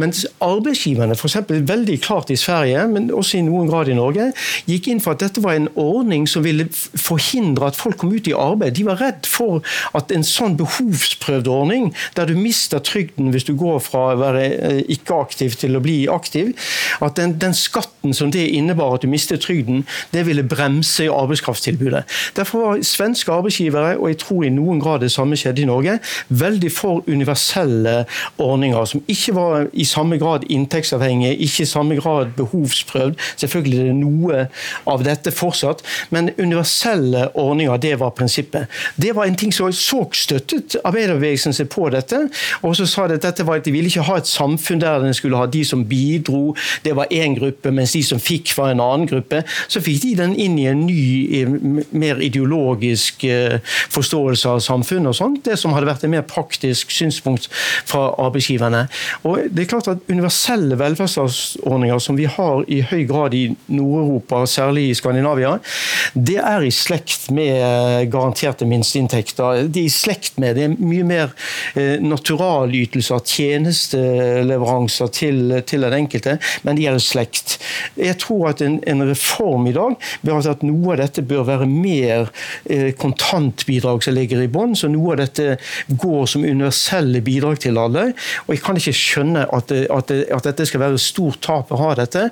[0.02, 1.38] Mens arbeidsgiverne, f.eks.
[1.48, 4.30] veldig klart i Sverige, men også i noen grad i Norge,
[4.68, 8.28] gikk inn for at dette var en ordning som ville forhindre at folk kom ut
[8.28, 8.76] i arbeid.
[8.76, 9.64] De var redd for
[9.96, 14.44] at en sånn behovsprøvd ordning, der du mister trygden hvis du går fra å være
[14.52, 16.52] eh, ikke aktiv til å bli aktiv,
[17.04, 22.04] at den, den skatten som det innebar at du mistet trygden, det ville bremse arbeidskraftstilbudet.
[22.36, 25.98] Derfor var svenske arbeidsgivere, og jeg tror i noen grad det samme skjedde i Norge,
[26.28, 28.04] veldig for universelle
[28.38, 33.14] ordninger som ikke var i samme grad inntektsavhengige, ikke i samme grad behovsprøvd.
[33.36, 34.46] Selvfølgelig er det noe
[34.90, 38.66] av dette fortsatt, men universelle ordninger, det var prinsippet.
[38.96, 42.24] Det var en ting som så støttet arbeiderbevegelsen seg på dette,
[42.62, 45.02] og så sa de at dette var at de ville ikke ha et samfunn der
[45.02, 48.70] den skulle ha de som bidro, det var én gruppe, mens de som fikk fra
[48.72, 51.44] en annen gruppe, så fikk de den inn i en ny,
[51.94, 53.58] mer ideologisk eh,
[53.94, 55.42] forståelse av samfunnet og sånt.
[55.46, 57.48] Det som hadde vært et mer praktisk synspunkt
[57.88, 58.86] fra arbeidsgiverne.
[59.28, 64.44] Og det er klart at Universelle velferdsordninger som vi har i høy grad i Nord-Europa,
[64.50, 65.56] særlig i Skandinavia,
[66.14, 69.64] det er i slekt med garanterte minsteinntekter.
[69.68, 71.32] Det er i slekt med det er mye mer
[71.78, 77.58] eh, naturalytelser, tjenesteleveranser til, til den enkelte, men de er i slekt.
[77.98, 81.68] Jeg tror at en, en reform i dag bør at noe av dette bør være
[81.70, 82.30] mer
[82.70, 84.74] eh, kontantbidrag som ligger i bånn.
[84.78, 85.56] Så noe av dette
[85.88, 88.10] går som universelle bidrag til alle.
[88.46, 91.72] Og jeg kan ikke skjønne at, det, at, det, at dette skal være stort tap
[91.72, 92.26] å ha dette.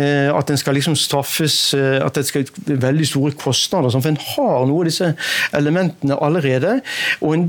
[0.00, 3.92] Eh, at en skal liksom straffes, eh, at det skal være veldig store kostnader.
[3.94, 5.12] For en har noe av disse
[5.56, 6.78] elementene allerede.
[7.20, 7.46] Og en,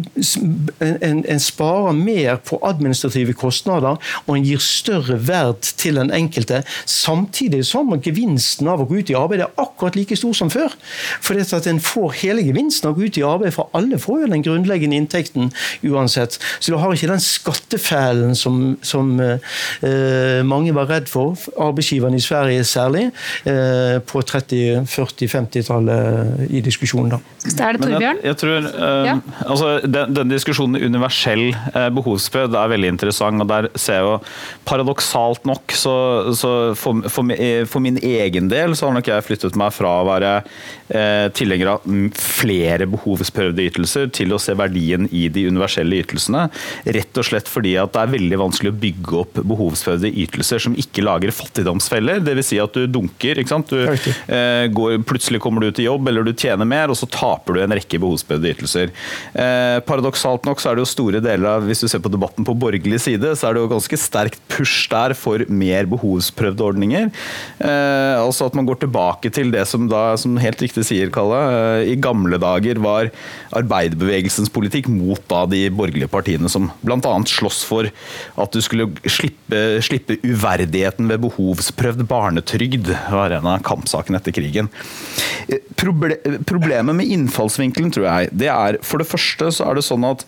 [0.83, 6.63] en, en sparer mer på administrative kostnader, og en gir større verd til den enkelte.
[6.89, 10.73] Samtidig som gevinsten av å gå ut i arbeid er akkurat like stor som før.
[11.23, 13.99] For det at en får hele gevinsten av å gå ut i arbeid, for alle
[14.01, 15.51] får jo den grunnleggende inntekten
[15.85, 16.39] uansett.
[16.59, 22.23] Så du har ikke den skattefellen som, som eh, mange var redd for, arbeidsgiverne i
[22.23, 23.07] Sverige særlig,
[23.49, 27.21] eh, på 30-, 40-, 50-tallet i diskusjonen da.
[27.43, 28.21] Det er det Torbjørn?
[28.21, 29.15] Jeg, jeg tror, eh, ja.
[29.45, 33.43] altså, den, den, diskusjonen universell eh, behovsprøvd er veldig interessant.
[33.43, 34.17] og der ser jeg jo
[34.67, 35.95] Paradoksalt nok så,
[36.37, 37.27] så for, for,
[37.69, 40.31] for min egen del så har nok jeg flyttet meg fra å være
[40.93, 41.87] eh, tilhenger av
[42.17, 46.47] flere behovsprøvde ytelser til å se verdien i de universelle ytelsene.
[46.97, 50.77] Rett og slett fordi at det er veldig vanskelig å bygge opp behovsprøvde ytelser som
[50.79, 52.23] ikke lager fattigdomsfeller.
[52.23, 52.51] Dvs.
[52.53, 53.39] Si at du dunker.
[53.39, 53.71] ikke sant?
[53.71, 57.09] Du, eh, går, plutselig kommer du ut i jobb eller du tjener mer, og så
[57.09, 58.91] taper du en rekke behovsprøvde ytelser.
[59.33, 62.45] Eh, paradoksalt nok så er det jo store deler av, hvis du ser på debatten
[62.47, 67.09] på borgerlig side, så er det jo ganske sterkt push der for mer behovsprøvde ordninger.
[67.63, 71.39] Eh, altså at man går tilbake til det som da, som helt riktig sier Kalle,
[71.53, 73.11] eh, i gamle dager var
[73.55, 77.13] arbeiderbevegelsens politikk mot da de borgerlige partiene som bl.a.
[77.29, 84.19] slåss for at du skulle slippe, slippe uverdigheten ved behovsprøvd barnetrygd, var en av kampsakene
[84.21, 84.71] etter krigen.
[85.47, 89.87] Eh, proble problemet med innfallsvinkelen, tror jeg, det er for det første så er det
[89.87, 90.25] sånn at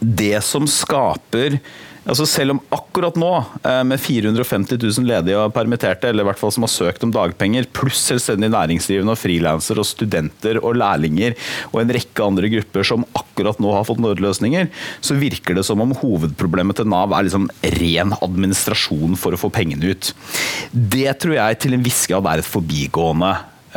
[0.00, 1.60] det som skaper
[2.04, 3.30] Altså selv om akkurat nå,
[3.64, 7.12] eh, med 450 000 ledige og permitterte, eller i hvert fall som har søkt om
[7.14, 11.36] dagpenger, pluss selvstendig næringsdrivende og frilansere og studenter og lærlinger
[11.72, 14.68] og en rekke andre grupper som akkurat nå har fått nødløsninger,
[15.00, 19.52] så virker det som om hovedproblemet til Nav er liksom ren administrasjon for å få
[19.54, 20.12] pengene ut.
[20.72, 23.32] Det tror jeg til en viss grad er et forbigående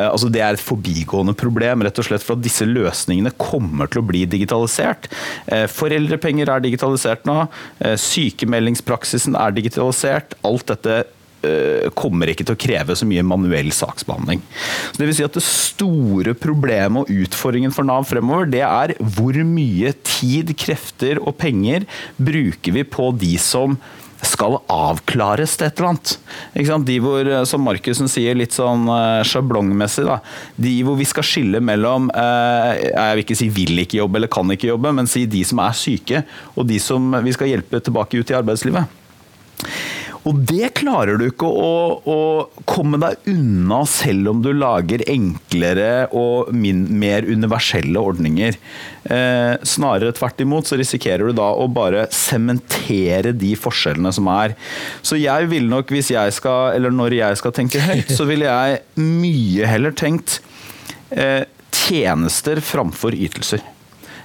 [0.05, 4.03] altså det er et forbigående problem, rett og slett for at disse løsningene kommer til
[4.03, 5.09] å bli digitalisert.
[5.47, 7.43] Eh, foreldrepenger er digitalisert nå.
[7.81, 10.37] Eh, sykemeldingspraksisen er digitalisert.
[10.47, 11.03] Alt dette
[11.95, 14.41] kommer ikke til å kreve så mye manuell saksbehandling.
[14.89, 18.95] Så det vil si at det store problemet og utfordringen for Nav fremover, det er
[18.97, 21.85] hvor mye tid, krefter og penger
[22.17, 23.77] bruker vi på de som
[24.25, 26.85] skal avklares til et eller annet.
[26.87, 30.19] De hvor, eh, som Markussen sier, litt sånn uh, sjablongmessig, da.
[30.57, 34.31] de hvor vi skal skille mellom uh, Jeg vil ikke si vil ikke jobbe eller
[34.31, 36.23] kan ikke jobbe, men si de som er syke,
[36.55, 38.97] og de som vi skal hjelpe tilbake ut i arbeidslivet.
[40.27, 42.17] Og det klarer du ikke å, å,
[42.67, 48.57] komme deg unna selv om du lager enklere og min, mer universelle ordninger.
[49.07, 54.57] Eh, snarere tvert imot så risikerer du da å bare sementere de forskjellene som er.
[55.05, 58.49] Så jeg vil nok, hvis jeg skal, eller når jeg skal tenke høyt, så ville
[58.49, 60.39] jeg mye heller tenkt
[61.11, 63.63] eh, tjenester framfor ytelser.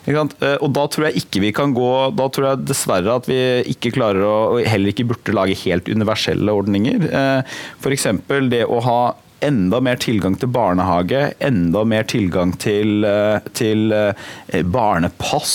[0.08, 3.38] Eh, og da tror jeg ikke vi kan gå Da tror jeg dessverre at vi
[3.70, 7.06] ikke klarer å heller ikke burde lage helt universelle ordninger.
[7.06, 8.08] Eh, F.eks.
[8.50, 9.00] det å ha
[9.42, 15.54] enda mer tilgang til barnehage, enda mer tilgang til, eh, til eh, barnepass.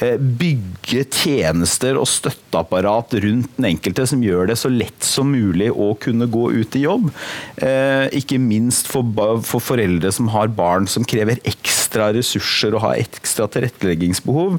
[0.00, 5.70] Eh, bygge tjenester og støtteapparat rundt den enkelte som gjør det så lett som mulig
[5.70, 7.10] å kunne gå ut i jobb.
[8.16, 9.04] Ikke minst for,
[9.46, 14.58] for foreldre som har barn som krever ekstra ressurser og har ekstra tilretteleggingsbehov.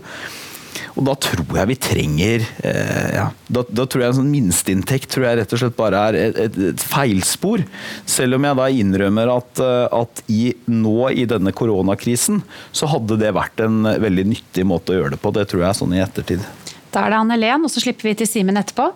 [0.96, 5.12] Og da tror jeg vi trenger eh, ja, da, da, tror jeg en sånn minsteinntekt
[5.14, 7.64] tror jeg rett og slett bare er et, et, et feilspor.
[8.10, 13.20] Selv om jeg da innrømmer at, eh, at i, nå i denne koronakrisen så hadde
[13.22, 15.34] det vært en veldig nyttig måte å gjøre det på.
[15.36, 16.44] Det tror jeg sånn i ettertid.
[16.92, 18.92] Da er det Anne Len, og så slipper vi til Simen etterpå.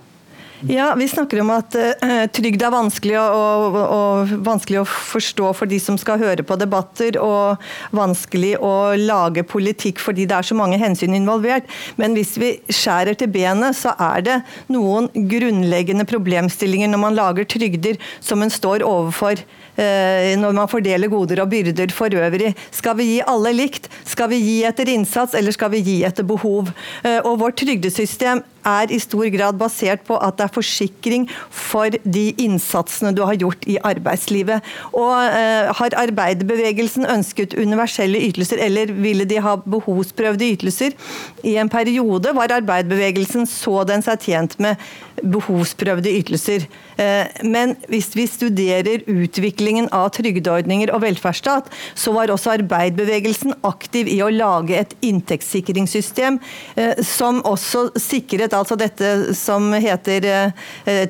[0.63, 5.67] Ja, Vi snakker om at uh, trygd er vanskelig, og, og, vanskelig å forstå for
[5.67, 7.59] de som skal høre på debatter, og
[7.95, 11.67] vanskelig å lage politikk fordi det er så mange hensyn involvert.
[11.99, 14.37] Men hvis vi skjærer til benet, så er det
[14.71, 21.11] noen grunnleggende problemstillinger når man lager trygder som en står overfor uh, når man fordeler
[21.11, 22.55] goder og byrder for øvrig.
[22.71, 23.91] Skal vi gi alle likt?
[24.07, 26.71] Skal vi gi etter innsats, eller skal vi gi etter behov?
[27.03, 31.93] Uh, og Vårt trygdesystem er i stor grad basert på at det er forsikring for
[32.03, 34.65] de innsatsene du har gjort i arbeidslivet.
[34.93, 40.95] Og eh, Har arbeiderbevegelsen ønsket universelle ytelser, eller ville de ha behovsprøvde ytelser?
[41.43, 44.81] I en periode var arbeiderbevegelsen så den seg tjent med
[45.23, 46.65] behovsprøvde ytelser.
[46.99, 54.09] Eh, men hvis vi studerer utviklingen av trygdeordninger og velferdsstat, så var også arbeiderbevegelsen aktiv
[54.11, 56.39] i å lage et inntektssikringssystem
[56.79, 60.51] eh, som også sikret altså dette som heter eh,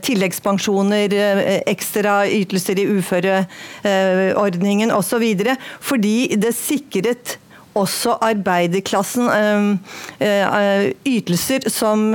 [0.01, 5.23] tilleggspensjoner, eh, ekstra ytelser i uføreordningen osv.
[5.81, 7.37] Fordi det sikret
[7.75, 9.29] også arbeiderklassen
[10.19, 12.07] eh, ytelser som,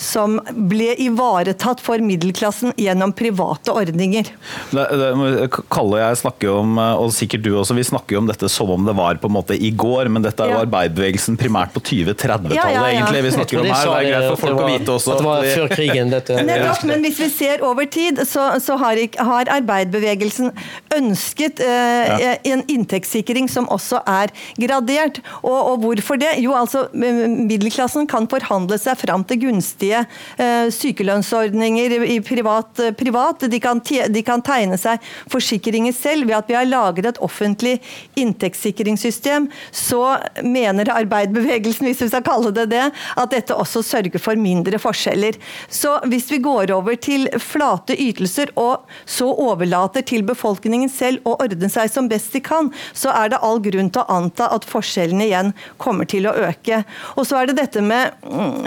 [0.00, 4.30] som, ble ivaretatt for middelklassen gjennom private ordninger.
[4.72, 8.70] Det, det, Kalle jeg snakker om, og sikkert du også, vi snakker om dette som
[8.70, 10.64] om det var på en måte i går, men dette er jo ja.
[10.66, 13.22] arbeiderbevegelsen primært på 2030-tallet, ja, ja, egentlig.
[13.26, 15.12] Vi snakker om her, det er greit for folk var, å vite også.
[15.12, 16.38] At det var før krigen, dette.
[16.48, 19.00] Nettopp, men hvis vi ser over tid, så, så har,
[19.30, 20.52] har, arbeiderbevegelsen
[20.96, 25.20] ønsket eh, en inntektssikring som også er gradert.
[25.42, 26.36] Og, og, hvorfor det?
[26.42, 30.04] Jo, altså middelklassen kan forhandle seg fram til gunstige
[30.40, 32.82] eh, sykelønnsordninger i privat.
[32.98, 33.46] privat.
[33.50, 37.76] De, kan, de, kan, tegne seg forsikringer selv ved at vi har laget et offentlig
[38.18, 39.48] inntektssikringssystem.
[39.70, 40.02] Så
[40.44, 42.84] mener arbeiderbevegelsen, hvis vi skal kalle det det,
[43.16, 45.38] at dette også sørger for mindre forskjeller.
[45.68, 51.36] Så hvis vi går over til flate ytelser og så overlater til befolkningen selv å
[51.42, 54.68] ordne seg som best de kan, så er det all grunn til å anta at
[54.68, 56.82] forskjellene igjen kommer til å øke.
[57.16, 58.14] Og så er det dette med,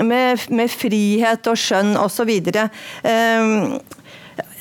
[0.03, 2.33] med, med frihet og skjønn osv.
[3.03, 3.79] Um,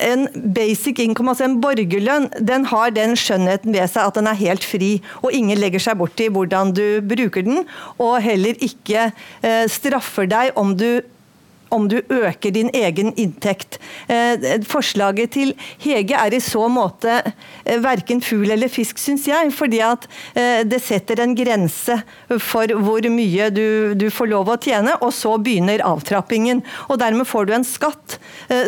[0.03, 4.39] en basic income, altså en borgerlønn, den har den skjønnheten ved seg at den er
[4.39, 4.91] helt fri.
[5.23, 7.63] Og ingen legger seg borti hvordan du bruker den,
[7.99, 11.01] og heller ikke eh, straffer deg om du
[11.73, 13.79] om du øker din egen inntekt.
[14.07, 15.53] Eh, forslaget til
[15.83, 19.53] Hege er i så måte eh, verken fugl eller fisk, syns jeg.
[19.55, 21.99] Fordi at eh, det setter en grense
[22.41, 26.63] for hvor mye du, du, får lov å tjene, og så begynner avtrappingen.
[26.89, 28.17] Og dermed får du en skatt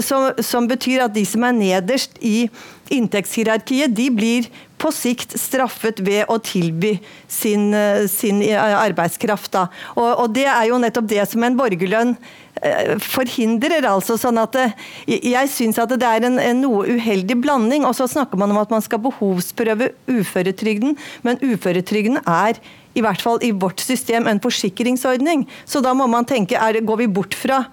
[0.06, 2.46] som, som betyr at de som er nederst i
[2.92, 4.50] inntektshierarkiet, de blir
[4.82, 6.96] på sikt straffet ved å tilby
[7.30, 7.70] sin,
[8.10, 9.60] sin arbeidskraft.
[9.94, 12.16] Og, og, det er jo nettopp det som en borgerlønn
[12.62, 13.86] Eh, forhindrer.
[13.88, 14.66] altså sånn at det,
[15.08, 17.86] Jeg syns at det er en, en, noe uheldig blanding.
[17.86, 22.60] og Så snakker man om at man skal behovsprøve uføretrygden, men uføretrygden er
[22.94, 25.48] i hvert fall i vårt system en forsikringsordning.
[25.66, 27.64] Så da må man tenke er, går vi bort fra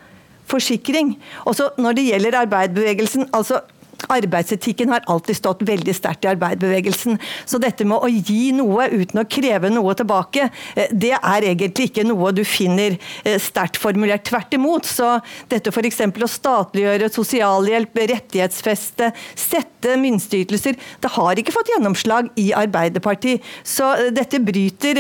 [0.48, 1.18] forsikring.
[1.44, 3.60] Også når det gjelder arbeidsbevegelsen, altså
[4.06, 7.18] Arbeidsetikken har alltid stått veldig sterkt i arbeiderbevegelsen.
[7.44, 11.88] Så dette med å gi noe uten å kreve noe tilbake, eh, det er egentlig
[11.90, 14.24] ikke noe du finner eh, sterkt formulert.
[14.28, 14.86] Tvert imot.
[14.86, 15.18] Så
[15.50, 16.00] dette f.eks.
[16.06, 23.44] å statliggjøre sosialhjelp, rettighetsfeste, sette minsteytelser, det har ikke fått gjennomslag i Arbeiderpartiet.
[23.66, 24.98] Så eh, dette bryter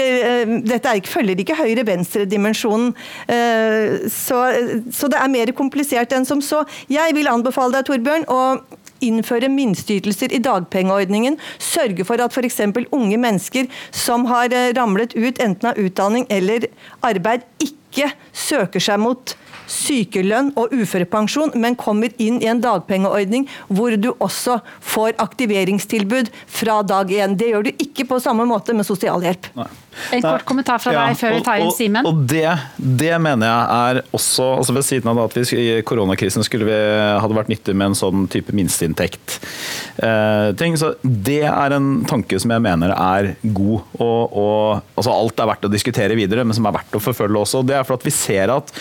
[0.68, 2.90] Dette ikke, følger ikke høyre-venstre-dimensjonen.
[4.12, 4.38] Så,
[4.94, 6.62] så det er mer komplisert enn som så.
[6.90, 8.40] Jeg vil anbefale deg, Torbjørn, å
[9.04, 12.60] innføre minsteytelser i dagpengeordningen, sørge for at f.eks.
[12.90, 16.68] unge mennesker som har eh, ramlet ut enten av utdanning eller
[17.06, 19.34] arbeid, ikke søker seg mot
[19.68, 26.80] sykelønn og uførepensjon, men kommer inn i en dagpengeordning hvor du også får aktiveringstilbud fra
[26.86, 27.36] dag én.
[27.38, 29.52] Det gjør du ikke på samme måte med sosialhjelp.
[29.58, 29.68] Nei.
[30.14, 32.06] En kort kommentar fra deg før vi tar inn Simen.
[32.06, 35.80] Og, og det, det, mener jeg er også altså Ved siden av at vi i
[35.86, 36.78] koronakrisen skulle vi,
[37.22, 39.38] hadde vært nyttig med en sånn type minsteinntekt.
[39.96, 43.88] Eh, ting, så det er en tanke som jeg mener er god.
[43.98, 47.42] Og, og, altså alt er verdt å diskutere videre, men som er verdt å forfølge
[47.44, 47.64] også.
[47.66, 48.72] Det er for at vi ser at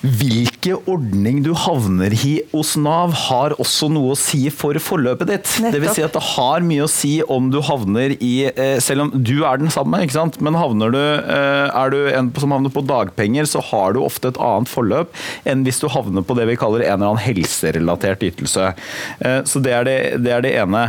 [0.00, 5.50] hvilke ordning du havner i hos Nav, har også noe å si for forløpet ditt.
[5.74, 9.04] Det vil si at det har mye å si om du havner i eh, Selv
[9.04, 10.40] om du er den samme, ikke sant?
[10.40, 14.32] men havner du, eh, er du en som havner på dagpenger, så har du ofte
[14.32, 15.12] et annet forløp
[15.48, 18.72] enn hvis du havner på det vi kaller en eller annen helserelatert ytelse.
[19.20, 20.88] Eh, så det er det, det, er det ene.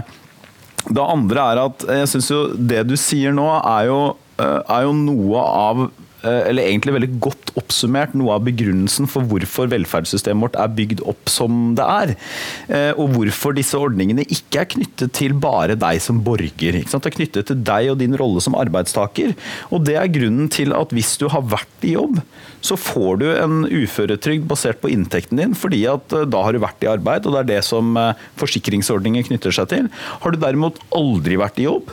[0.87, 3.99] Det andre er at jeg syns jo det du sier nå, er jo,
[4.39, 5.83] er jo noe av
[6.27, 11.31] eller egentlig veldig godt oppsummert noe av begrunnelsen for hvorfor velferdssystemet vårt er bygd opp
[11.31, 12.13] som det er.
[12.69, 16.77] Eh, og hvorfor disse ordningene ikke er knyttet til bare deg som borger.
[16.81, 19.35] Det er knyttet til deg og din rolle som arbeidstaker.
[19.71, 22.21] Og det er grunnen til at hvis du har vært i jobb,
[22.61, 26.61] så får du en uføretrygd basert på inntekten din, fordi at eh, da har du
[26.63, 27.97] vært i arbeid, og det er det som
[28.39, 29.89] forsikringsordningen knytter seg til.
[30.21, 31.89] Har du derimot aldri vært i jobb,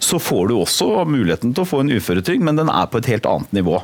[0.00, 3.10] så får du også muligheten til å få en uføretrygd, men den er på et
[3.12, 3.82] helt annet nivå.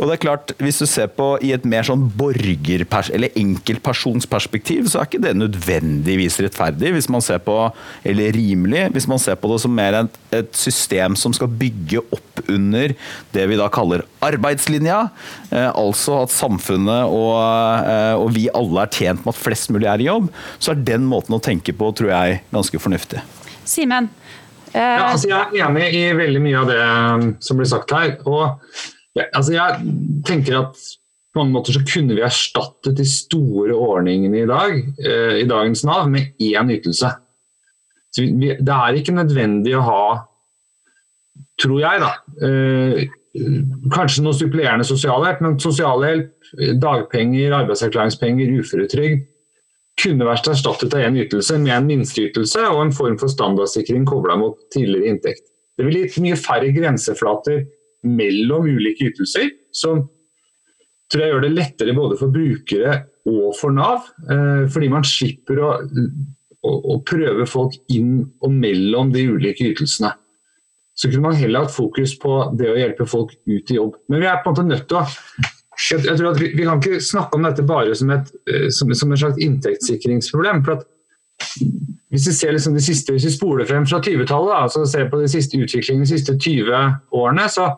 [0.00, 4.88] Og det er klart, Hvis du ser på i et mer sånn borgerpers eller enkeltpersonsperspektiv,
[4.90, 7.56] så er ikke det nødvendigvis rettferdig, hvis man ser på,
[8.08, 12.02] eller rimelig, hvis man ser på det som mer et, et system som skal bygge
[12.02, 12.94] opp under
[13.34, 15.04] det vi da kaller arbeidslinja.
[15.50, 17.36] Eh, altså at samfunnet og,
[17.86, 20.32] eh, og vi alle er tjent med at flest mulig er i jobb.
[20.58, 23.22] Så er den måten å tenke på tror jeg ganske fornuftig.
[23.68, 24.10] Simen,
[24.74, 28.16] ja, altså jeg er enig i veldig mye av det um, som blir sagt her.
[28.24, 28.58] og
[29.16, 29.94] ja, altså Jeg
[30.28, 30.82] tenker at
[31.32, 35.84] på mange måter så kunne vi erstattet de store ordningene i dag, eh, i dagens
[35.88, 37.08] Nav, med én ytelse.
[38.12, 40.02] Så vi, det er ikke nødvendig å ha,
[41.60, 42.10] tror jeg, da,
[42.44, 43.06] eh,
[43.94, 46.34] kanskje noe supplerende sosialhjelp, men sosialhjelp,
[46.82, 49.24] dagpenger, arbeidserklæringspenger, uføretrygd
[50.02, 54.36] kunne vært erstattet av en ytelse med en minsteytelse og en form for standardsikring kobla
[54.40, 55.46] mot tidligere inntekt.
[55.78, 57.64] Det ville gitt mye færre grenseflater
[58.06, 60.04] mellom ulike ytelser, som
[61.12, 64.08] tror jeg gjør det lettere både for brukere og for Nav.
[64.26, 70.14] Eh, fordi man slipper å, å, å prøve folk inn og mellom de ulike ytelsene.
[70.94, 73.94] så kunne man heller hatt fokus på det å hjelpe folk ut i jobb.
[74.12, 75.06] Men vi er på en måte nødt til å
[75.78, 78.68] jeg, jeg tror at vi, vi, kan ikke snakke om dette bare som et, eh,
[78.74, 80.64] som, som et slags inntektssikringsproblem.
[80.64, 80.88] for at
[82.12, 85.30] hvis vi ser liksom siste, hvis vi spoler frem fra 20-tallet altså ser på de
[85.32, 86.82] siste utviklingen de siste 20
[87.16, 87.70] årene, så,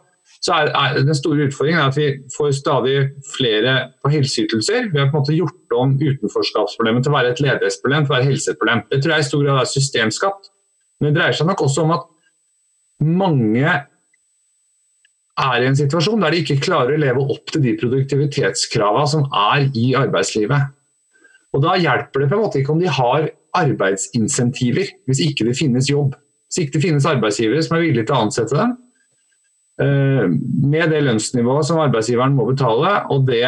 [0.42, 2.96] så er, er, den store utfordringen at vi får stadig
[3.36, 4.90] flere på helseytelser.
[4.90, 8.16] Vi har på en måte gjort om utenforskapsproblemet til å være et ledighetsproblem, til å
[8.16, 8.84] være helseproblem.
[8.90, 10.50] Det tror jeg i stor grad er systemskapt.
[10.98, 12.10] Men det dreier seg nok også om at
[13.04, 13.78] mange
[15.40, 19.24] er i en situasjon der de ikke klarer å leve opp til de produktivitetskravene som
[19.34, 20.70] er i arbeidslivet.
[21.54, 25.58] Og Da hjelper det på en måte ikke om de har arbeidsinsentiver, hvis ikke det
[25.58, 26.14] finnes jobb.
[26.48, 28.74] Hvis ikke det finnes arbeidsgivere som er villige til å ansette dem,
[29.82, 30.26] eh,
[30.74, 33.46] med det lønnsnivået som arbeidsgiveren må betale, og det,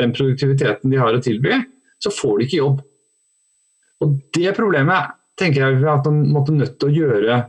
[0.00, 1.64] den produktiviteten de har å tilby,
[2.00, 2.82] så får de ikke jobb.
[4.00, 7.40] Og Det problemet tenker jeg vi har måtte nødt til å gjøre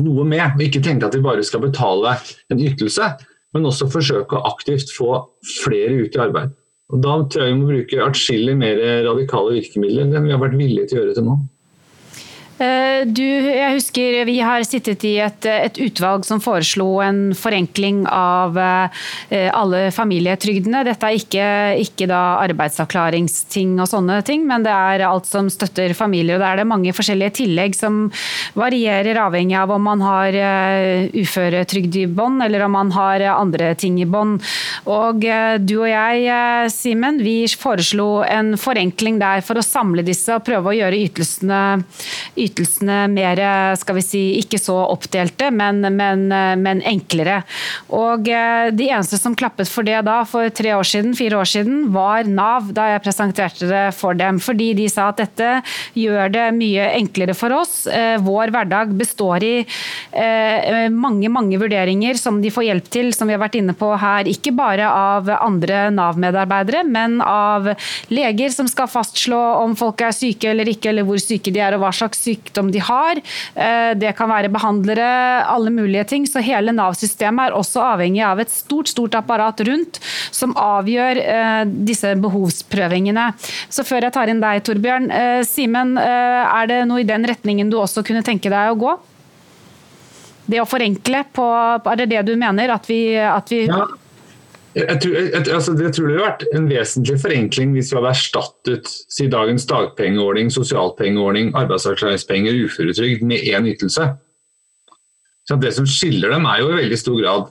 [0.00, 0.56] noe med.
[0.56, 2.16] Og ikke tenke at vi bare skal betale
[2.52, 3.12] en ytelse,
[3.52, 5.14] men også forsøke å aktivt få
[5.62, 6.54] flere ut i arbeid.
[6.92, 10.58] Og Da tror jeg vi må bruke atskillig mer radikale virkemidler enn vi har vært
[10.60, 11.36] villige til å gjøre til nå.
[12.62, 18.04] Eh, du, jeg husker Vi har sittet i et, et, utvalg som foreslo en forenkling
[18.06, 20.84] av eh, alle familietrygdene.
[20.86, 21.46] Dette er ikke,
[21.82, 26.36] ikke arbeidsavklaringsting og sånne ting, men det er alt som støtter familier.
[26.36, 28.04] og Da er det mange forskjellige tillegg som
[28.58, 33.72] varierer avhengig av om man har uh, uføretrygd i bånd, eller om man har andre
[33.78, 34.42] ting i bånd.
[34.90, 35.24] Og
[35.62, 40.72] du og jeg, Simen, vi foreslo en forenkling der for å samle disse og prøve
[40.72, 41.62] å gjøre ytelsene,
[42.36, 43.40] ytelsene ytelsene mer
[43.78, 46.26] skal vi si, ikke så oppdelte, men, men,
[46.60, 47.40] men, enklere.
[47.94, 51.48] Og eh, De eneste som klappet for det da, for tre år siden, fire år
[51.48, 54.40] siden, var Nav, da jeg presenterte det for dem.
[54.42, 55.50] Fordi de sa at dette
[55.98, 57.86] gjør det mye enklere for oss.
[57.86, 63.30] Eh, vår hverdag består i eh, mange, mange vurderinger som de får hjelp til, som
[63.30, 64.30] vi har vært inne på her.
[64.30, 67.72] Ikke bare av andre Nav-medarbeidere, men av
[68.12, 71.76] leger som skal fastslå om folk er syke eller ikke, eller hvor syke de er
[71.76, 73.16] og hva slags syke sykdom de har.
[73.54, 76.26] Eh, det kan være behandlere, alle mulige ting.
[76.26, 81.64] Så hele Nav-systemet er også avhengig av et stort stort apparat rundt som avgjør eh,
[81.66, 83.32] disse behovsprøvingene.
[83.68, 85.10] Så før jeg tar inn deg, Torbjørn.
[85.10, 88.92] Eh, Simen, er det noe i den retningen du også kunne tenke deg å gå?
[90.46, 91.44] Det å forenkle, på,
[91.86, 92.72] er det det du mener?
[92.74, 93.86] At vi, at vi ja.
[94.72, 98.12] Jeg tror, jeg, altså, jeg tror, det hadde vært en vesentlig forenkling hvis vi hadde
[98.14, 104.06] erstattet si, dagens dagpengeordning, sosialpengeordning, arbeidsavklaringspenger, uføretrygd med én ytelse.
[105.48, 107.50] Så det som skiller dem, er jo i veldig stor grad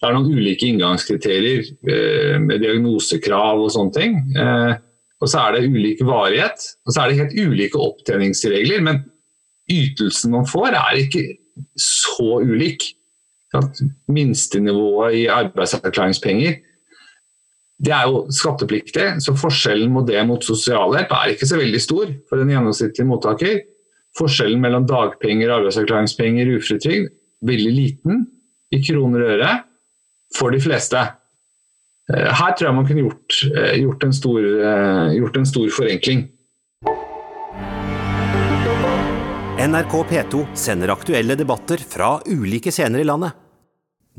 [0.00, 4.14] det er noen ulike inngangskriterier eh, med diagnosekrav og sånne ting.
[4.32, 4.78] Eh,
[5.20, 8.80] og så er det ulik varighet, og så er det helt ulike opptjeningsregler.
[8.86, 9.02] Men
[9.70, 11.26] ytelsen man får er ikke
[11.76, 12.88] så ulik
[14.10, 16.58] minstenivået i arbeidsavklaringspenger
[17.80, 22.10] det er jo skattepliktig, så forskjellen mot det mot sosialhjelp er ikke så veldig stor
[22.28, 23.62] for en gjennomsnittlig mottaker.
[24.18, 27.08] Forskjellen mellom dagpenger, arbeidsavklaringspenger og uføretrygd
[27.48, 28.26] veldig liten
[28.74, 29.54] i kroner og øre
[30.36, 31.06] for de fleste.
[32.12, 35.72] Eh, her tror jeg man kunne gjort, eh, gjort, en, stor, eh, gjort en stor
[35.78, 36.26] forenkling.
[39.60, 43.39] NRK P2 sender aktuelle debatter fra ulike scener i landet.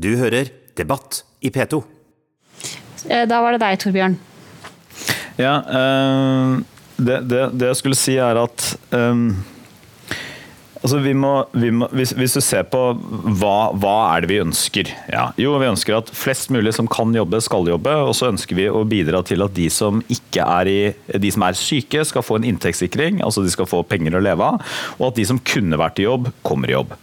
[0.01, 1.81] Du hører Debatt i P2.
[3.09, 4.17] Eh, da var det deg, Torbjørn.
[5.37, 6.61] Ja, øh,
[6.97, 9.33] det, det, det, jeg skulle si er at øh,
[10.81, 12.79] Altså, vi må, vi må, hvis, hvis, du ser på
[13.37, 14.89] hva, hva er det vi ønsker?
[15.13, 17.93] Ja, jo, vi ønsker at flest mulig som kan jobbe, skal jobbe.
[18.01, 21.45] Og så ønsker vi å bidra til at de som, ikke er, i, de som
[21.45, 23.21] er syke, skal få en inntektssikring.
[23.21, 24.73] Altså de skal få penger å leve av.
[24.97, 26.97] Og at de som kunne vært i jobb, kommer i jobb.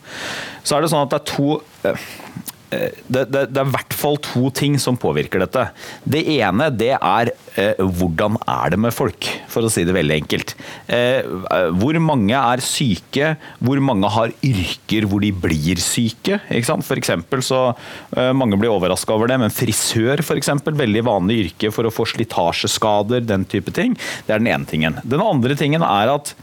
[0.66, 3.72] Så er det sånn at det er to eh, Eh, det, det, det, er i
[3.72, 5.68] hvert fall to ting som påvirker dette.
[6.04, 10.18] Det ene det er eh, hvordan er det med folk, for å si det veldig
[10.20, 10.54] enkelt.
[10.92, 11.24] Eh,
[11.80, 16.40] hvor mange er syke, hvor mange har yrker hvor de blir syke.
[16.84, 17.62] For eksempel så
[18.16, 20.52] eh, Mange blir overraska over det, men frisør f.eks.
[20.68, 23.96] Veldig vanlig yrke for å få slitasjeskader, den type ting.
[24.26, 25.00] Det er den ene tingen.
[25.08, 26.34] Den andre tingen er at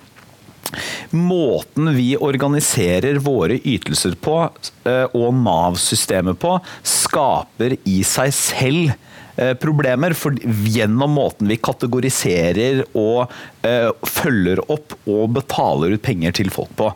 [1.16, 4.38] Måten vi organiserer våre ytelser på,
[4.84, 8.96] eh, og Nav-systemet på, skaper i seg selv
[9.38, 10.36] eh, problemer for,
[10.66, 13.30] gjennom måten vi kategoriserer og
[13.66, 16.90] uh, følger opp og betaler ut penger til folk på.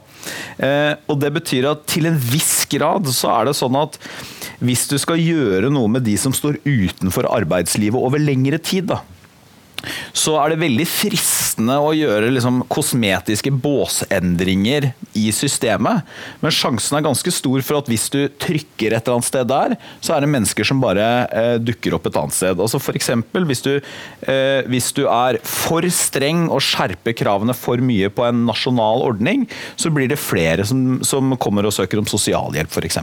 [0.60, 3.96] Og Det betyr at til en viss grad så er det sånn at
[4.64, 9.00] hvis du skal gjøre noe med de som står utenfor arbeidslivet over lengre tid, da,
[10.16, 16.06] så er det veldig fristende å gjøre liksom kosmetiske båsendringer i systemet.
[16.40, 19.76] Men sjansen er ganske stor for at hvis du trykker et eller annet sted der,
[20.00, 22.60] så er det mennesker som bare eh, dukker opp et annet sted.
[22.60, 28.26] Altså eksempel, hvis eh, hvis du er for streng og skjerper kravene for mye på
[28.28, 29.46] en nasjonal ordning,
[29.80, 33.00] så blir det flere som, som kommer og søker om sosialhjelp f.eks.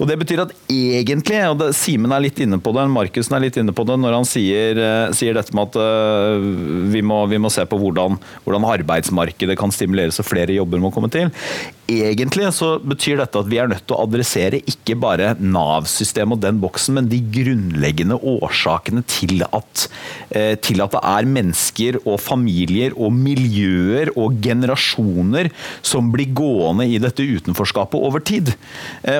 [0.00, 3.58] Og Det betyr at egentlig, og Simen er litt inne på det, Markussen er litt
[3.60, 6.40] inne på det når han sier, eh, sier dette med at uh,
[6.90, 10.92] vi, må, vi, må, se på hvordan, hvordan arbeidsmarkedet kan stimuleres og flere jobber må
[10.94, 11.30] komme til.
[11.90, 16.44] Egentlig så betyr dette at vi er nødt til å adressere ikke bare Nav-systemet og
[16.44, 19.86] den boksen, men de grunnleggende årsakene til at,
[20.30, 25.50] uh, til at det er mennesker og familier og miljøer og generasjoner
[25.82, 28.52] som blir gående i dette utenforskapet over tid.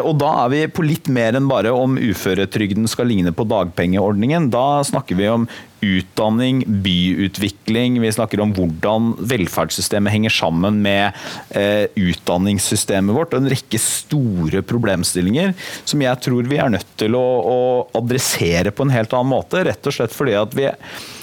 [0.04, 4.50] Og da er vi på litt mer enn bare om uføretrygden skal ligne på dagpengeordningen.
[4.52, 5.46] Da snakker vi om
[5.84, 11.16] utdanning, byutvikling, vi snakker om hvordan velferdssystemet henger sammen med
[11.56, 13.34] eh, utdanningssystemet vårt.
[13.34, 15.54] og En rekke store problemstillinger
[15.84, 17.60] som jeg tror vi er nødt til å, å
[18.00, 19.64] adressere på en helt annen måte.
[19.66, 20.68] Rett og slett fordi at vi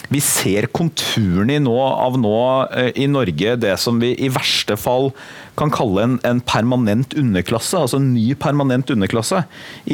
[0.07, 2.37] vi ser konturene av nå
[2.71, 5.11] eh, i Norge det som vi i verste fall
[5.57, 9.43] kan kalle en, en, permanent underklasse, altså en ny permanent underklasse.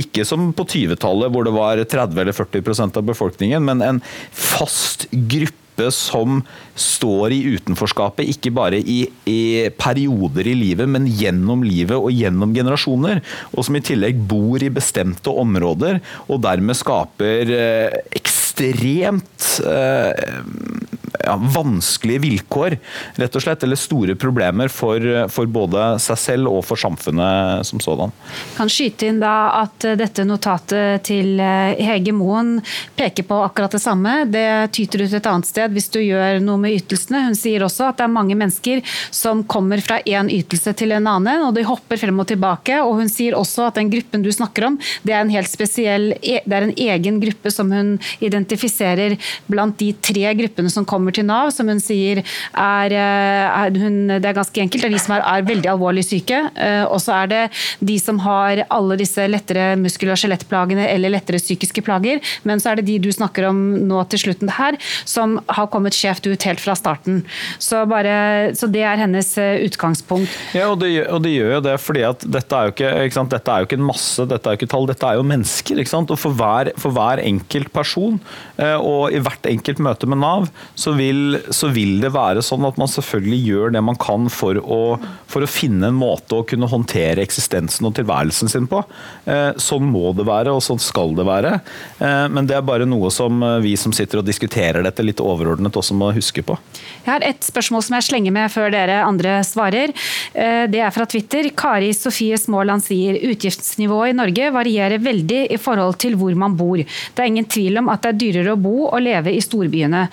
[0.04, 4.02] Ikke som på 20-tallet hvor det var 30 eller 40% av befolkningen, men en
[4.32, 5.60] fast gruppe
[5.90, 6.44] som
[6.78, 9.40] står i utenforskapet, ikke bare i, i,
[9.74, 13.24] perioder i livet, men gjennom livet og gjennom generasjoner.
[13.56, 15.98] Og som i tillegg bor i bestemte områder,
[16.28, 22.78] og dermed skaper eh, ekstremt eh, ja, vanskelige vilkår,
[23.16, 27.82] rett og slett, eller store problemer for, for, både seg selv og for samfunnet som
[27.84, 28.14] sådan.
[28.58, 32.56] Kan skyte inn da at dette notatet til eh, Hege Moen
[32.98, 34.24] peker på akkurat det samme.
[34.32, 37.26] Det tyter ut et annet sted hvis du gjør noe med ytelsene.
[37.28, 38.82] Hun sier også at det er mange mennesker
[39.14, 42.80] som kommer fra én ytelse til en annen, og de hopper frem og tilbake.
[42.82, 46.14] og Hun sier også at den gruppen du snakker om, det er en helt spesiell,
[46.22, 49.18] e, det er en egen gruppe som hun identifiserer
[49.52, 54.08] blant de tre gruppene som kommer til Nav, som hun sier er, eh, er hun,
[54.08, 54.84] Det er ganske enkelt.
[54.84, 56.40] Det er de som er, er veldig alvorlig syke.
[56.56, 57.42] Eh, og så er det
[57.80, 62.22] de som har alle disse lettere muskel- og skjelettplagene eller lettere psykiske plager.
[62.44, 65.98] Men så er det de du snakker om nå til slutten her, som har kommet
[65.98, 67.24] skjevt ut helt fra starten.
[67.60, 70.32] Så, bare, så det er hennes eh, utgangspunkt.
[70.54, 73.26] Ja, og det, og det, gjør jo det fordi at dette er jo ikke, ikke
[73.34, 75.80] dette er jo ikke en masse, dette er jo ikke tall, dette er jo mennesker.
[75.82, 76.14] ikke sant?
[76.14, 78.20] Og for hver, for hver enkelt person
[78.64, 80.48] og i hvert enkelt møte med Nav,
[80.80, 84.58] så vil så vil det være sånn at man selvfølgelig gjør det man kan for
[84.60, 84.82] å,
[85.30, 88.82] for å finne en måte å kunne håndtere eksistensen og tilværelsen sin på.
[89.30, 91.56] Eh, sånn må det være, og sånn skal det være.
[92.00, 95.22] Eh, men det er bare noe som eh, vi som sitter og diskuterer dette litt
[95.24, 96.58] overordnet også må huske på.
[97.04, 99.92] Jeg har et spørsmål som jeg slenger med før dere andre svarer.
[100.34, 101.50] Det er fra Twitter.
[101.58, 106.80] Kari Sofie Småland sier utgiftsnivået i Norge varierer veldig i forhold til hvor man bor.
[106.80, 110.06] Det er ingen tvil om at det er dyrere å bo og leve i storbyene.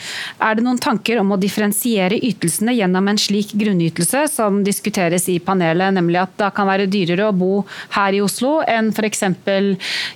[0.43, 5.39] Er det noen tanker om å differensiere ytelsene gjennom en slik grunnytelse som diskuteres i
[5.43, 7.53] panelet, nemlig at det kan være dyrere å bo
[7.97, 9.25] her i Oslo enn f.eks.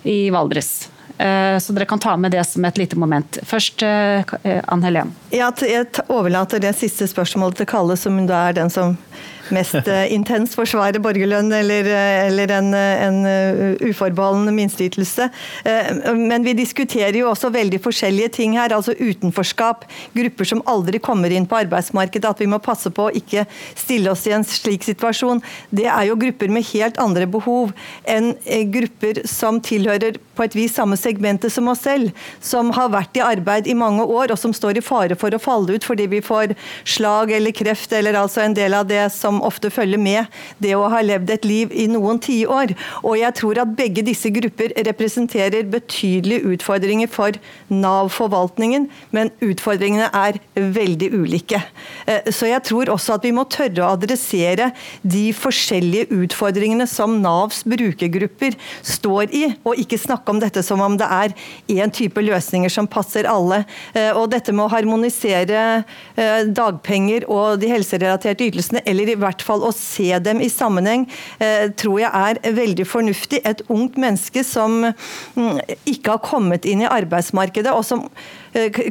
[0.05, 0.75] i Valdres.
[1.19, 3.39] Eh, så dere kan ta med det som et lite moment.
[3.47, 4.35] Først eh,
[4.67, 5.15] Ann Helen.
[5.31, 8.97] Jeg overlater det siste spørsmålet til Kalle, som da er den som
[9.51, 15.31] mest intens intenst forsvare borgerlønn eller, eh, eller en, eh, en uforbeholden minsteytelse.
[16.15, 18.73] Men vi diskuterer jo også veldig forskjellige ting her.
[18.73, 19.85] altså Utenforskap,
[20.15, 22.25] grupper som aldri kommer inn på arbeidsmarkedet.
[22.25, 25.43] At vi må passe på å ikke stille oss i en slik situasjon.
[25.73, 27.73] Det er jo grupper med helt andre behov
[28.07, 28.35] enn
[28.71, 32.13] grupper som tilhører på et vis samme segmentet som oss selv.
[32.41, 35.41] Som har vært i arbeid i mange år og som står i fare for å
[35.41, 39.34] falle ut fordi vi får slag eller kreft eller altså en del av det som
[39.35, 40.31] som ofte følger med
[40.63, 42.75] det å ha levd et liv i noen tiår.
[43.03, 47.35] Og jeg tror at begge disse grupper representerer betydelige utfordringer for
[47.73, 51.61] Nav-forvaltningen, men utfordringene er veldig ulike.
[52.07, 54.71] Eh, så jeg tror også at vi må tørre å adressere
[55.03, 60.99] de forskjellige utfordringene som Navs brukergrupper står i, og ikke snakke om dette som om
[61.01, 61.35] det er
[61.73, 63.65] én type løsninger som passer alle.
[63.97, 69.45] Eh, og dette med å harmonisere eh, dagpenger og de helserelaterte ytelsene, eller i hvert
[69.45, 71.09] fall å se dem i sammenheng,
[71.43, 73.43] eh, tror jeg er veldig fornuftig.
[73.45, 75.61] Et ungt menneske som mm,
[75.91, 78.09] ikke har kommet inn i arbeidsmarkedet, og som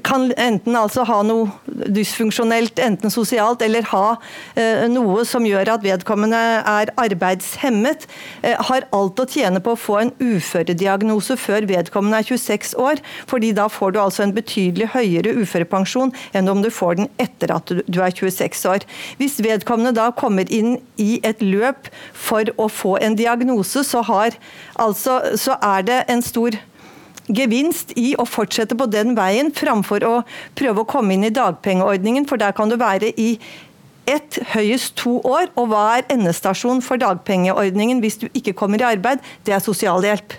[0.03, 1.51] kan enten altså ha noe
[1.95, 4.15] dysfunksjonelt, enten sosialt, eller ha
[4.59, 8.07] eh, noe som gjør at vedkommende er arbeidshemmet,
[8.43, 13.01] eh, har alt å tjene på å få en uførediagnose før vedkommende er 26 år,
[13.29, 17.55] fordi da får du altså en betydelig høyere uførepensjon enn om du får den etter
[17.55, 18.87] at du er 26 år.
[19.21, 24.35] Hvis vedkommende da kommer inn i et løp for å få en diagnose, så, har,
[24.81, 26.59] altså, så er det en stor
[27.27, 30.15] gevinst i å fortsette på den veien, framfor å
[30.59, 33.37] prøve å komme inn i dagpengeordningen, for der kan du være i
[34.09, 35.47] ett, høyest to år.
[35.55, 39.23] Og hva er endestasjon for dagpengeordningen hvis du ikke kommer i arbeid?
[39.47, 40.35] Det er sosialhjelp.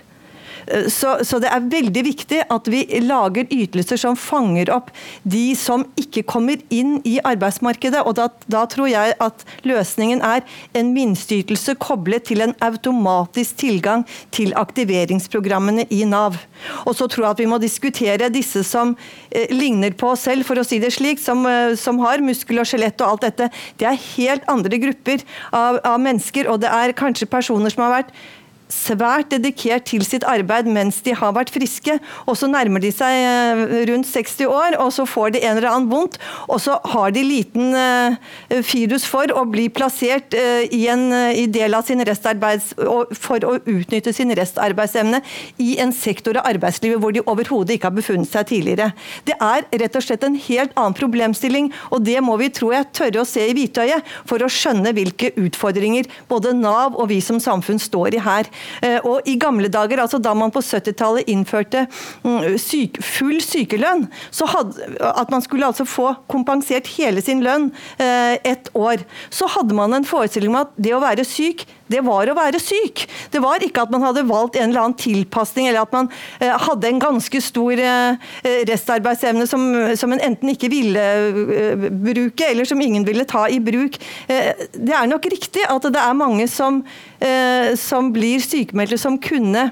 [0.67, 4.91] Eh, så, så, det er veldig viktig at vi lager ytelser som fanger opp
[5.23, 8.03] de som ikke kommer inn i arbeidsmarkedet.
[8.05, 10.45] og Da, da tror jeg at løsningen er
[10.77, 14.05] en minsteytelse koblet til en automatisk tilgang
[14.35, 16.39] til aktiveringsprogrammene i Nav.
[16.85, 18.95] Og så tror jeg at vi må diskutere disse som
[19.31, 22.61] eh, ligner på oss selv, for å si det slik, som, eh, som har muskel
[22.61, 23.51] og skjelett og alt dette.
[23.79, 27.99] Det er helt andre grupper av, av mennesker, og det er kanskje personer som har
[27.99, 28.15] vært
[28.71, 31.97] svært dedikert til sitt arbeid mens de har vært friske.
[32.25, 35.71] Og så nærmer de seg eh, rundt 60 år, og så får de en eller
[35.71, 36.17] annen vondt.
[36.49, 37.73] Og så har de liten
[38.65, 42.73] firus for å bli plassert uh, i en i del av sin restarbeids...
[43.19, 45.21] for å utnytte sin restarbeidsevne
[45.61, 48.91] i en sektor av arbeidslivet hvor de overhodet ikke har befunnet seg tidligere.
[49.27, 52.89] Det er rett og slett en helt annen problemstilling, og det må vi tror jeg
[52.95, 57.41] tørre å se i hvitøyet for å skjønne hvilke utfordringer både Nav og vi som
[57.41, 58.49] samfunn står i her.
[58.81, 61.85] Eh, og I gamle dager, altså da man på 70-tallet innførte
[62.25, 67.71] mm, syk, full sykelønn, så hadde, at man skulle altså få kompensert hele sin lønn
[68.01, 72.01] eh, ett år, så hadde man en forestilling om at det å være syk det
[72.05, 73.05] var å være syk.
[73.33, 76.09] Det var ikke at man hadde valgt en eller annen tilpasning, eller at man
[76.39, 77.81] eh, hadde en ganske stor
[78.69, 79.65] restarbeidsevne som,
[79.97, 81.03] som en enten ikke ville
[81.89, 83.97] bruke, eller som ingen ville ta i bruk.
[84.27, 86.81] det er nok riktig at det er mange som,
[87.79, 89.69] som blir sykemeldte som kunne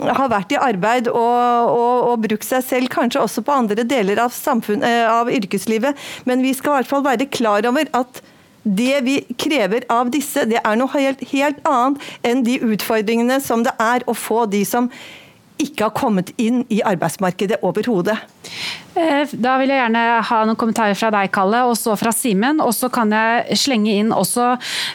[0.00, 4.20] ha vært i arbeid og, og, og, brukt seg selv, kanskje også på andre deler
[4.22, 5.96] av, samfunn, eh, av yrkeslivet.
[6.28, 8.22] Men vi skal i hvert fall være klar over at
[8.66, 13.62] det vi krever av disse, det er noe helt, helt annet enn de utfordringene som
[13.66, 14.90] det er å få de som
[15.62, 18.18] ikke har kommet inn i arbeidsmarkedet overhodet.
[18.96, 22.62] Eh, da vil jeg gjerne ha noen kommentarer fra deg, Kalle, og så fra Simen.
[22.64, 24.54] Og så kan jeg slenge inn også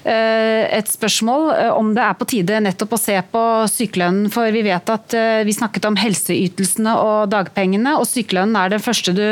[0.10, 4.32] eh, et spørsmål eh, om det er på tide nettopp å se på sykelønnen.
[4.34, 9.14] For vi vet at vi snakket om helseytelsene og dagpengene, og sykelønnen er det første
[9.18, 9.26] du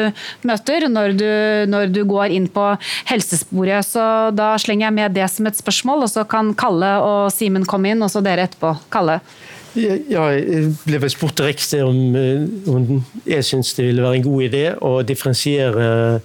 [0.48, 1.30] møter når du,
[1.72, 2.72] når du går inn på
[3.10, 3.88] helsesporet.
[3.88, 4.04] Så
[4.38, 7.94] da slenger jeg med det som et spørsmål, og så kan Kalle og Simen komme
[7.94, 8.76] inn, og så dere etterpå.
[8.94, 9.22] Kalle?
[9.78, 14.26] Ja, jeg ble vel spurt direkte om, eh, om jeg syns det ville være en
[14.26, 16.22] god idé å differensiere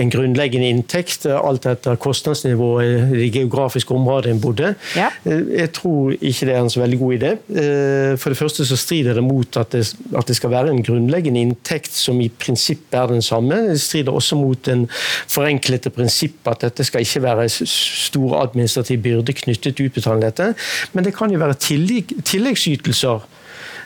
[0.00, 4.74] en grunnleggende inntekt alt etter kostnadsnivået i det geografiske området en bodde.
[4.96, 5.10] Ja.
[5.24, 7.32] Eh, jeg tror ikke det er en så veldig god idé.
[7.52, 9.84] Eh, for det første så strider det mot at det,
[10.16, 13.60] at det skal være en grunnleggende inntekt som i prinsippet er den samme.
[13.72, 14.86] Det strider også mot en
[15.28, 20.52] forenklete prinsipp at dette skal ikke være stor administrativ byrde knyttet til utbetaling dette.
[20.92, 23.26] Men det kan jo være tillegg, tilleggsytelser ytelser.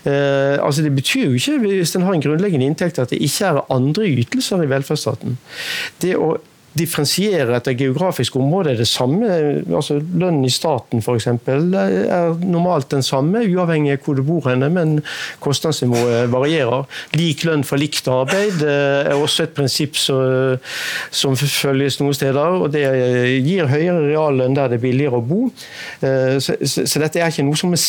[0.06, 3.50] Eh, altså Det betyr jo ikke, hvis en har en grunnleggende inntekt, at det ikke
[3.50, 5.36] er andre ytelser i velferdsstaten.
[6.00, 6.36] Det å
[6.78, 9.28] differensiere etter geografisk område er det samme.
[9.74, 11.26] altså Lønnen i staten f.eks.
[11.26, 14.98] er normalt den samme, uavhengig av hvor du bor henne, men
[15.44, 16.86] kostnadsnivået varierer.
[17.18, 22.60] Lik lønn for likt arbeid er også et prinsipp som følges noen steder.
[22.64, 22.84] og Det
[23.44, 25.42] gir høyere reallønn der det er billigere å bo.
[26.00, 27.82] Så, så, så dette er ikke noe som er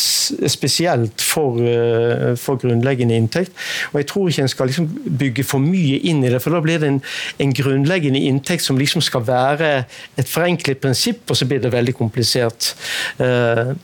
[0.52, 3.52] spesielt for, eh, for grunnleggende inntekt.
[3.92, 6.60] Og Jeg tror ikke en skal liksom bygge for mye inn i det, for da
[6.64, 7.00] blir det en,
[7.42, 9.70] en grunnleggende inntekt som som liksom skal være
[10.16, 12.72] et forenklet prinsipp, og så blir det veldig komplisert.
[13.20, 13.74] Eh,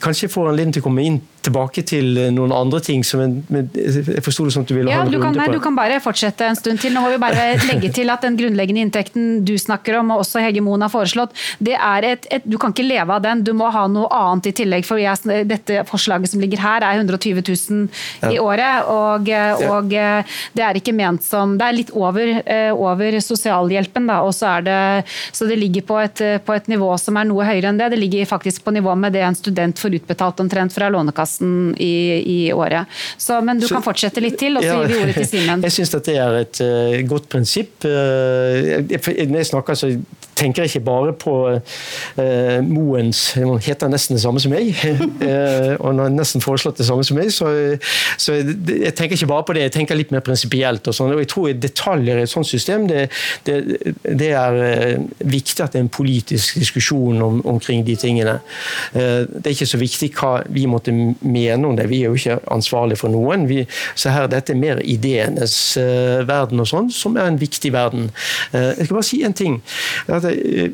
[0.00, 3.34] kanskje jeg får anledning til å komme inn tilbake til noen andre ting som en,
[3.74, 5.56] jeg forsto det som at du ville ja, ha en du runde kan, på.
[5.56, 6.94] Du kan bare fortsette en stund til.
[6.94, 10.42] Nå må vi bare legge til at den grunnleggende inntekten du snakker om, og også
[10.44, 11.34] Hege Moen har foreslått,
[11.64, 13.44] det er et, et, du kan ikke leve av den.
[13.46, 14.86] Du må ha noe annet i tillegg.
[14.88, 19.28] for jeg, Dette forslaget som ligger her er 120 000 i året, og,
[19.68, 24.32] og det er ikke ment som Det er litt over, eh, over sosialhjelpen, da, og
[24.36, 24.80] så, er det,
[25.34, 27.92] så det ligger på et, på et nivå som er noe høyere enn det.
[27.94, 31.74] Det ligger faktisk på nivå med det en student får utbetalt omtrent fra Lånekassen podkasten
[31.78, 32.86] i, i, året.
[33.16, 35.62] Så, men du så, kan fortsette litt til, og så gir vi ordet til Simen.
[35.66, 37.84] Jeg syns dette er et uh, godt prinsipp.
[37.84, 39.90] Uh, når jeg snakker, så
[40.36, 45.86] tenker ikke bare på uh, Moens Han heter nesten det samme som meg, uh, og
[45.88, 47.30] han har nesten foreslått det samme som meg.
[47.34, 47.50] Så,
[48.20, 50.86] så jeg, jeg, tenker ikke bare på det, jeg tenker litt mer prinsipielt.
[50.90, 53.06] Og, sånn, og jeg tror detaljer i et sånt system, det,
[53.46, 53.58] det,
[54.04, 58.38] det er uh, viktig at det er en politisk diskusjon om, omkring de tingene.
[58.94, 62.38] det er ikke så viktig hva vi måtte mene om det, vi er jo ikke
[62.52, 63.46] ansvarlige for noen.
[63.48, 63.62] Vi,
[63.98, 65.56] så her, dette er mer ideenes
[66.28, 68.10] verden og sånn, som er en viktig verden.
[68.52, 69.58] jeg skal bare si en ting.
[70.08, 70.70] At Eh,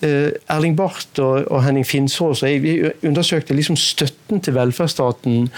[0.00, 2.74] eh, Erling Barth og Henning Finnsås vi
[3.06, 5.48] undersøkte liksom støtten til velferdsstaten.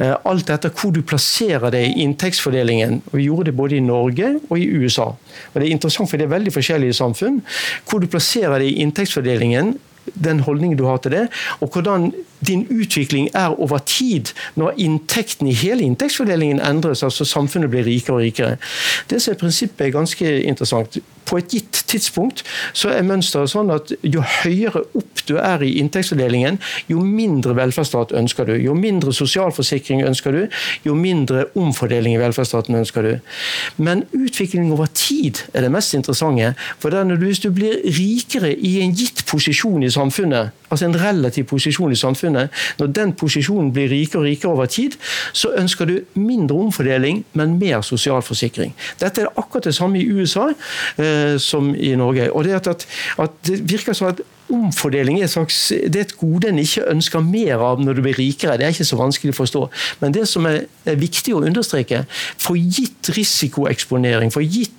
[0.00, 3.02] Eh, alt etter hvor du plasserer det i inntektsfordelingen.
[3.12, 5.12] og Vi gjorde det både i Norge og i USA.
[5.12, 7.42] Og Det er interessant, for det er veldig forskjellige samfunn.
[7.88, 9.78] Hvor du plasserer det i inntektsfordelingen
[10.24, 11.28] den holdningen du har til det,
[11.60, 12.12] og hvordan
[12.46, 18.16] din utvikling er over tid, når inntekten i hele inntektsfordelingen endres, altså samfunnet blir rikere
[18.16, 18.56] og rikere.
[19.10, 20.98] Det som er prinsippet er ganske interessant.
[21.32, 22.44] På et gitt tidspunkt
[22.76, 26.58] så er mønsteret sånn at jo høyere opp du er i inntektsfordelingen,
[26.90, 28.54] jo mindre velferdsstat ønsker du.
[28.60, 30.40] Jo mindre sosialforsikring ønsker du,
[30.86, 33.12] jo mindre omfordeling i velferdsstaten ønsker du.
[33.78, 36.52] Men utvikling over tid er det mest interessante.
[36.82, 41.92] For hvis du blir rikere i en gitt posisjon i samfunnet, altså en relativ posisjon
[41.92, 44.96] i samfunnet, når den posisjonen blir rikere og rikere over tid,
[45.32, 48.74] så ønsker du mindre omfordeling, men mer sosial forsikring.
[49.00, 50.48] Dette er akkurat det samme i USA
[50.96, 52.30] eh, som i Norge.
[52.32, 52.86] Og det, at,
[53.18, 57.24] at det virker som at omfordeling er, slags, det er et gode en ikke ønsker
[57.24, 58.58] mer av når du blir rikere.
[58.60, 59.64] Det er ikke så vanskelig å forstå.
[60.02, 62.04] Men det som er, er viktig å understreke,
[62.40, 64.76] for gitt risikoeksponering, for gitt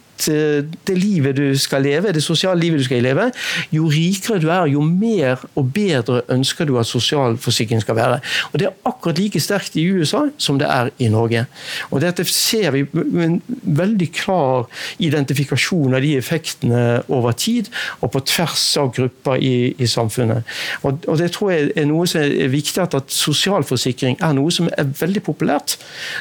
[0.88, 3.30] det livet du skal leve, det sosiale livet du skal leve,
[3.74, 8.20] jo rikere du er, jo mer og bedre ønsker du at sosialforsikring skal være.
[8.52, 11.46] Og Det er akkurat like sterkt i USA som det er i Norge.
[11.92, 14.68] Og Dette ser vi en veldig klar
[15.00, 17.70] identifikasjon av de effektene over tid,
[18.02, 20.44] og på tvers av grupper i, i samfunnet.
[20.84, 24.52] Og, og, Det tror jeg er noe som er viktig, at, at sosialforsikring er noe
[24.52, 25.78] som er veldig populært.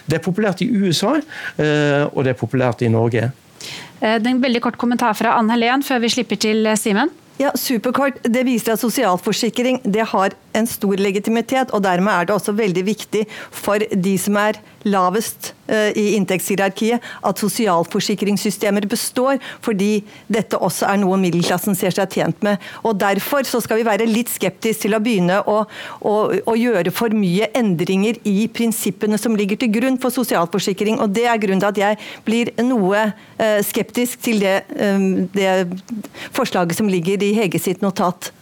[0.07, 1.17] Det er populært i USA,
[1.59, 3.31] eh, og det er populært i Norge.
[4.01, 7.13] Eh, en veldig kort kommentar fra Anne Helen før vi slipper til eh, Simen.
[7.41, 8.21] Ja, Superkort.
[8.23, 12.85] Det viser at sosialforsikring det har en stor legitimitet, og dermed er det også veldig
[12.87, 20.89] viktig for de som er lavest uh, i inntektshierarkiet, at sosialforsikringssystemer består, fordi dette også
[20.91, 22.61] er noe middelklassen ser seg tjent med.
[22.83, 25.63] Og Derfor så skal vi være litt skeptiske til å begynne å,
[26.07, 31.01] å, å, gjøre for mye endringer i prinsippene som ligger til grunn for sosialforsikring.
[31.03, 35.51] og Det er grunnen til at jeg blir noe uh, skeptisk til det, um, det
[36.35, 38.33] forslaget som ligger i Hege sitt notat.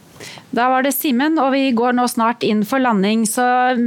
[0.51, 3.23] Da var det Simen, og vi går nå snart inn for landing.
[3.29, 3.43] Så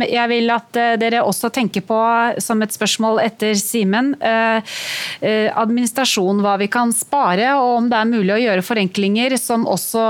[0.09, 1.99] jeg vil at eh, dere også tenker på,
[2.41, 4.77] som et spørsmål etter Simen, eh,
[5.21, 9.67] eh, administrasjon, hva vi kan spare, og om det er mulig å gjøre forenklinger som
[9.69, 10.05] også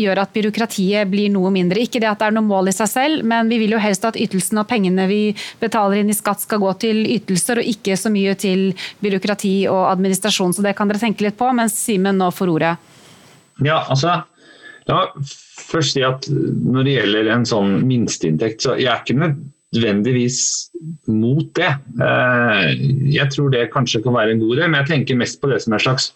[0.00, 1.82] gjør at byråkratiet blir noe mindre.
[1.84, 4.08] Ikke det at det er noe mål i seg selv, men vi vil jo helst
[4.08, 5.22] at ytelsene og pengene vi
[5.60, 8.70] betaler inn i skatt skal gå til ytelser, og ikke så mye til
[9.04, 10.56] byråkrati og administrasjon.
[10.56, 12.74] Så det kan dere tenke litt på, mens Simen nå får ordet.
[13.60, 14.22] Ja, altså
[14.88, 19.18] det meg først si at når det gjelder en sånn minsteinntekt, så jeg er ikke
[19.18, 20.40] nødvendigvis
[21.10, 21.72] mot det.
[22.04, 22.70] Eh,
[23.14, 25.60] jeg tror det kanskje kan være en god idé, men jeg tenker mest på det
[25.64, 26.12] som er slags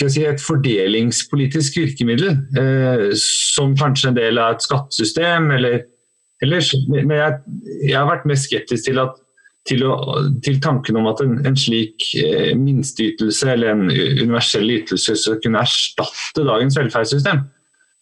[0.00, 2.36] skal si, et fordelingspolitisk virkemiddel.
[2.58, 5.82] Eh, som kanskje en del av et skattesystem, eller,
[6.44, 6.72] ellers.
[6.88, 7.40] Men jeg,
[7.88, 9.18] jeg har vært mest skeptisk til at
[9.68, 9.94] til, å,
[10.44, 15.62] til, tanken om at en, en slik eh, minsteytelse eller en universell ytelse skal kunne
[15.64, 17.42] erstatte dagens velferdssystem.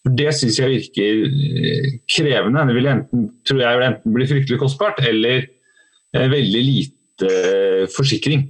[0.06, 2.66] For Det syns jeg virker eh, krevende.
[2.68, 8.46] Det vil enten, tror jeg enten bli fryktelig kostbart eller eh, veldig lite eh, forsikring.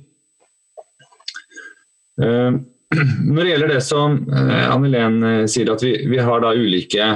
[2.20, 2.60] Eh,
[3.32, 7.08] når det gjelder det som Anne Helen sier, at vi, vi har da ulike,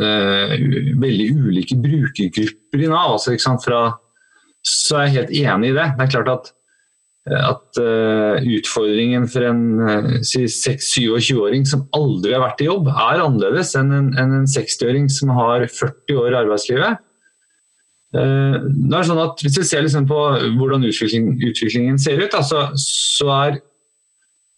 [0.00, 3.18] veldig ulike brukergrupper i Nav.
[3.18, 3.82] altså ikke sant, fra
[4.66, 5.86] så er jeg helt enig i det.
[5.96, 6.50] Det er klart at,
[7.36, 13.72] at uh, utfordringen for en uh, 26-27-åring som aldri har vært i jobb, er annerledes
[13.78, 17.06] enn en, en, en 60-åring som har 40 år i arbeidslivet.
[18.10, 20.20] Uh, det er sånn at Hvis vi ser liksom på
[20.58, 23.60] hvordan utvikling, utviklingen ser ut, altså, så er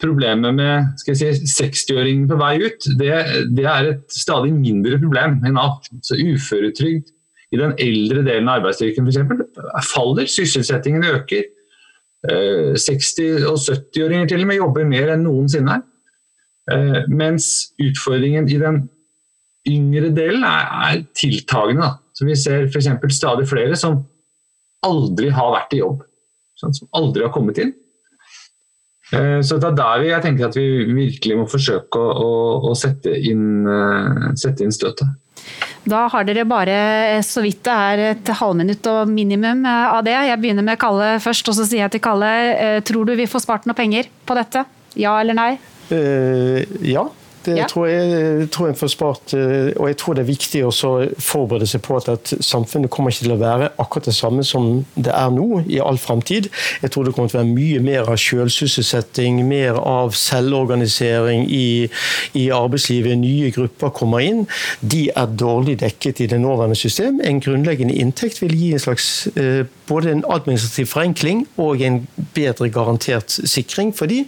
[0.02, 3.12] problemet med si, 60-åringen på vei ut, det,
[3.54, 5.84] det, er et stadig mindre problem i Nav.
[6.02, 7.12] Så uføretrygd
[7.52, 9.90] i den eldre delen av arbeidsstyrken f.eks.
[9.92, 11.50] faller, sysselsettingen øker.
[12.22, 15.80] 60- eh, og 70-åringer til og med jobber mer enn noensinne.
[16.70, 18.84] Eh, mens utfordringen i den
[19.68, 21.90] yngre delen er, er tiltagende.
[22.14, 22.88] Så vi ser f.eks.
[23.16, 24.02] stadig flere som
[24.86, 26.02] aldri har vært i jobb.
[26.58, 27.74] Sånn, som aldri har kommet inn.
[29.12, 32.78] Eh, Så det er der jeg tenker at vi virkelig må forsøke å, å, å
[32.78, 33.66] sette, inn,
[34.38, 35.10] sette inn støtet.
[35.88, 36.76] Da har dere bare
[37.26, 40.14] så vidt det er et halvminutt og minimum eh, av det.
[40.28, 43.26] Jeg begynner med Kalle først, og så sier jeg til Kalle, eh, tror du vi
[43.30, 44.64] får spart noe penger på dette?
[45.00, 45.50] Ja eller nei?
[45.92, 47.02] Uh, ja.
[47.44, 47.66] Det Ja.
[47.66, 50.72] tror jeg, tror jeg får spart, eh, og jeg tror det er viktig å
[51.18, 54.84] forberede seg på at, at samfunnet kommer ikke til å være akkurat det samme som
[54.96, 56.48] det er nå i all framtid.
[56.82, 61.88] Jeg tror det kommer til å være mye mer av selvsysselsetting, mer av selvorganisering i,
[62.38, 63.18] i arbeidslivet.
[63.18, 64.46] Nye grupper kommer inn.
[64.80, 67.20] De er dårlig dekket i det nåværende system.
[67.24, 72.00] En grunnleggende inntekt vil gi en slags eh, både en administrativ forenkling og en
[72.36, 74.22] bedre garantert sikring for de.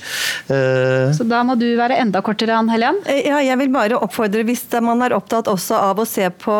[0.52, 3.00] Eh, Så da må du være enda kortere, Ann Helen.
[3.06, 6.54] Eh, Ja, jeg vil bare oppfordre, Hvis man er opptatt også av å se på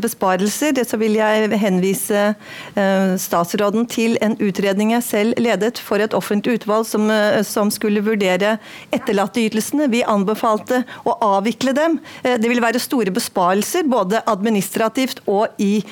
[0.00, 2.34] besparelser, så vil jeg henvise
[2.76, 7.10] eh, statsråden til en utredning jeg selv ledet for et offentlig utvalg som,
[7.44, 8.56] som skulle vurdere
[8.94, 9.90] etterlatteytelsene.
[9.92, 11.98] Vi anbefalte å avvikle dem.
[12.22, 15.82] Det vil være store besparelser, både administrativt og i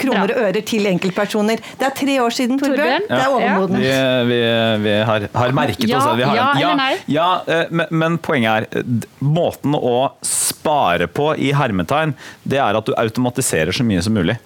[0.00, 1.60] kroner og ører til enkeltpersoner.
[1.82, 2.78] Det er tre år siden, Torbjørn.
[2.78, 3.06] Torbjørn?
[3.08, 3.30] Det er Ja.
[3.34, 3.82] overmodent.
[3.82, 4.40] Vi, vi,
[4.84, 6.16] vi har, har merket Ja, oss det.
[6.20, 6.92] Vi har, ja eller nei?
[7.10, 8.84] Ja, eh, men, men poenget er
[9.18, 12.14] måten å spare på i hermetegn,
[12.46, 14.36] det er at du automatiserer så mye som mulig.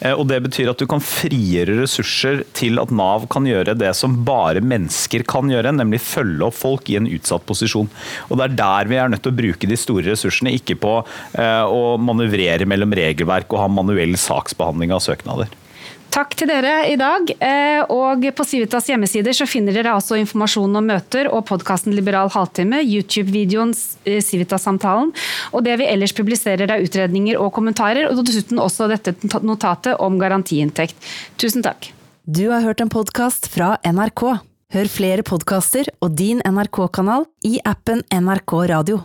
[0.00, 3.92] Eh, Og Det betyr at du kan frigjøre ressurser til at Nav kan gjøre det
[3.98, 7.90] som bare mennesker kan gjøre, nemlig følge opp folk i en utsatt posisjon.
[8.30, 10.96] Og Det er der vi er nødt til å bruke de store ressursene, ikke på
[11.36, 15.52] eh, å manøvrere mellom regelverk og ha manuell saksbehandling av søknader.
[16.16, 17.28] Takk til dere i dag.
[17.44, 22.30] eh, Og på Civitas hjemmesider så finner dere altså informasjon om møter og podkasten Liberal
[22.32, 23.74] halvtime, YouTube-videoen
[24.06, 25.12] eh, Civitas-samtalen,
[25.52, 29.12] og det vi ellers publiserer av utredninger og kommentarer, og dessuten også dette
[29.44, 30.96] notatet om garantiinntekt.
[31.36, 31.92] Tusen takk.
[32.24, 34.40] Du har hørt en podkast fra NRK.
[34.72, 39.04] Hør flere podkaster og din NRK-kanal i appen NRK Radio.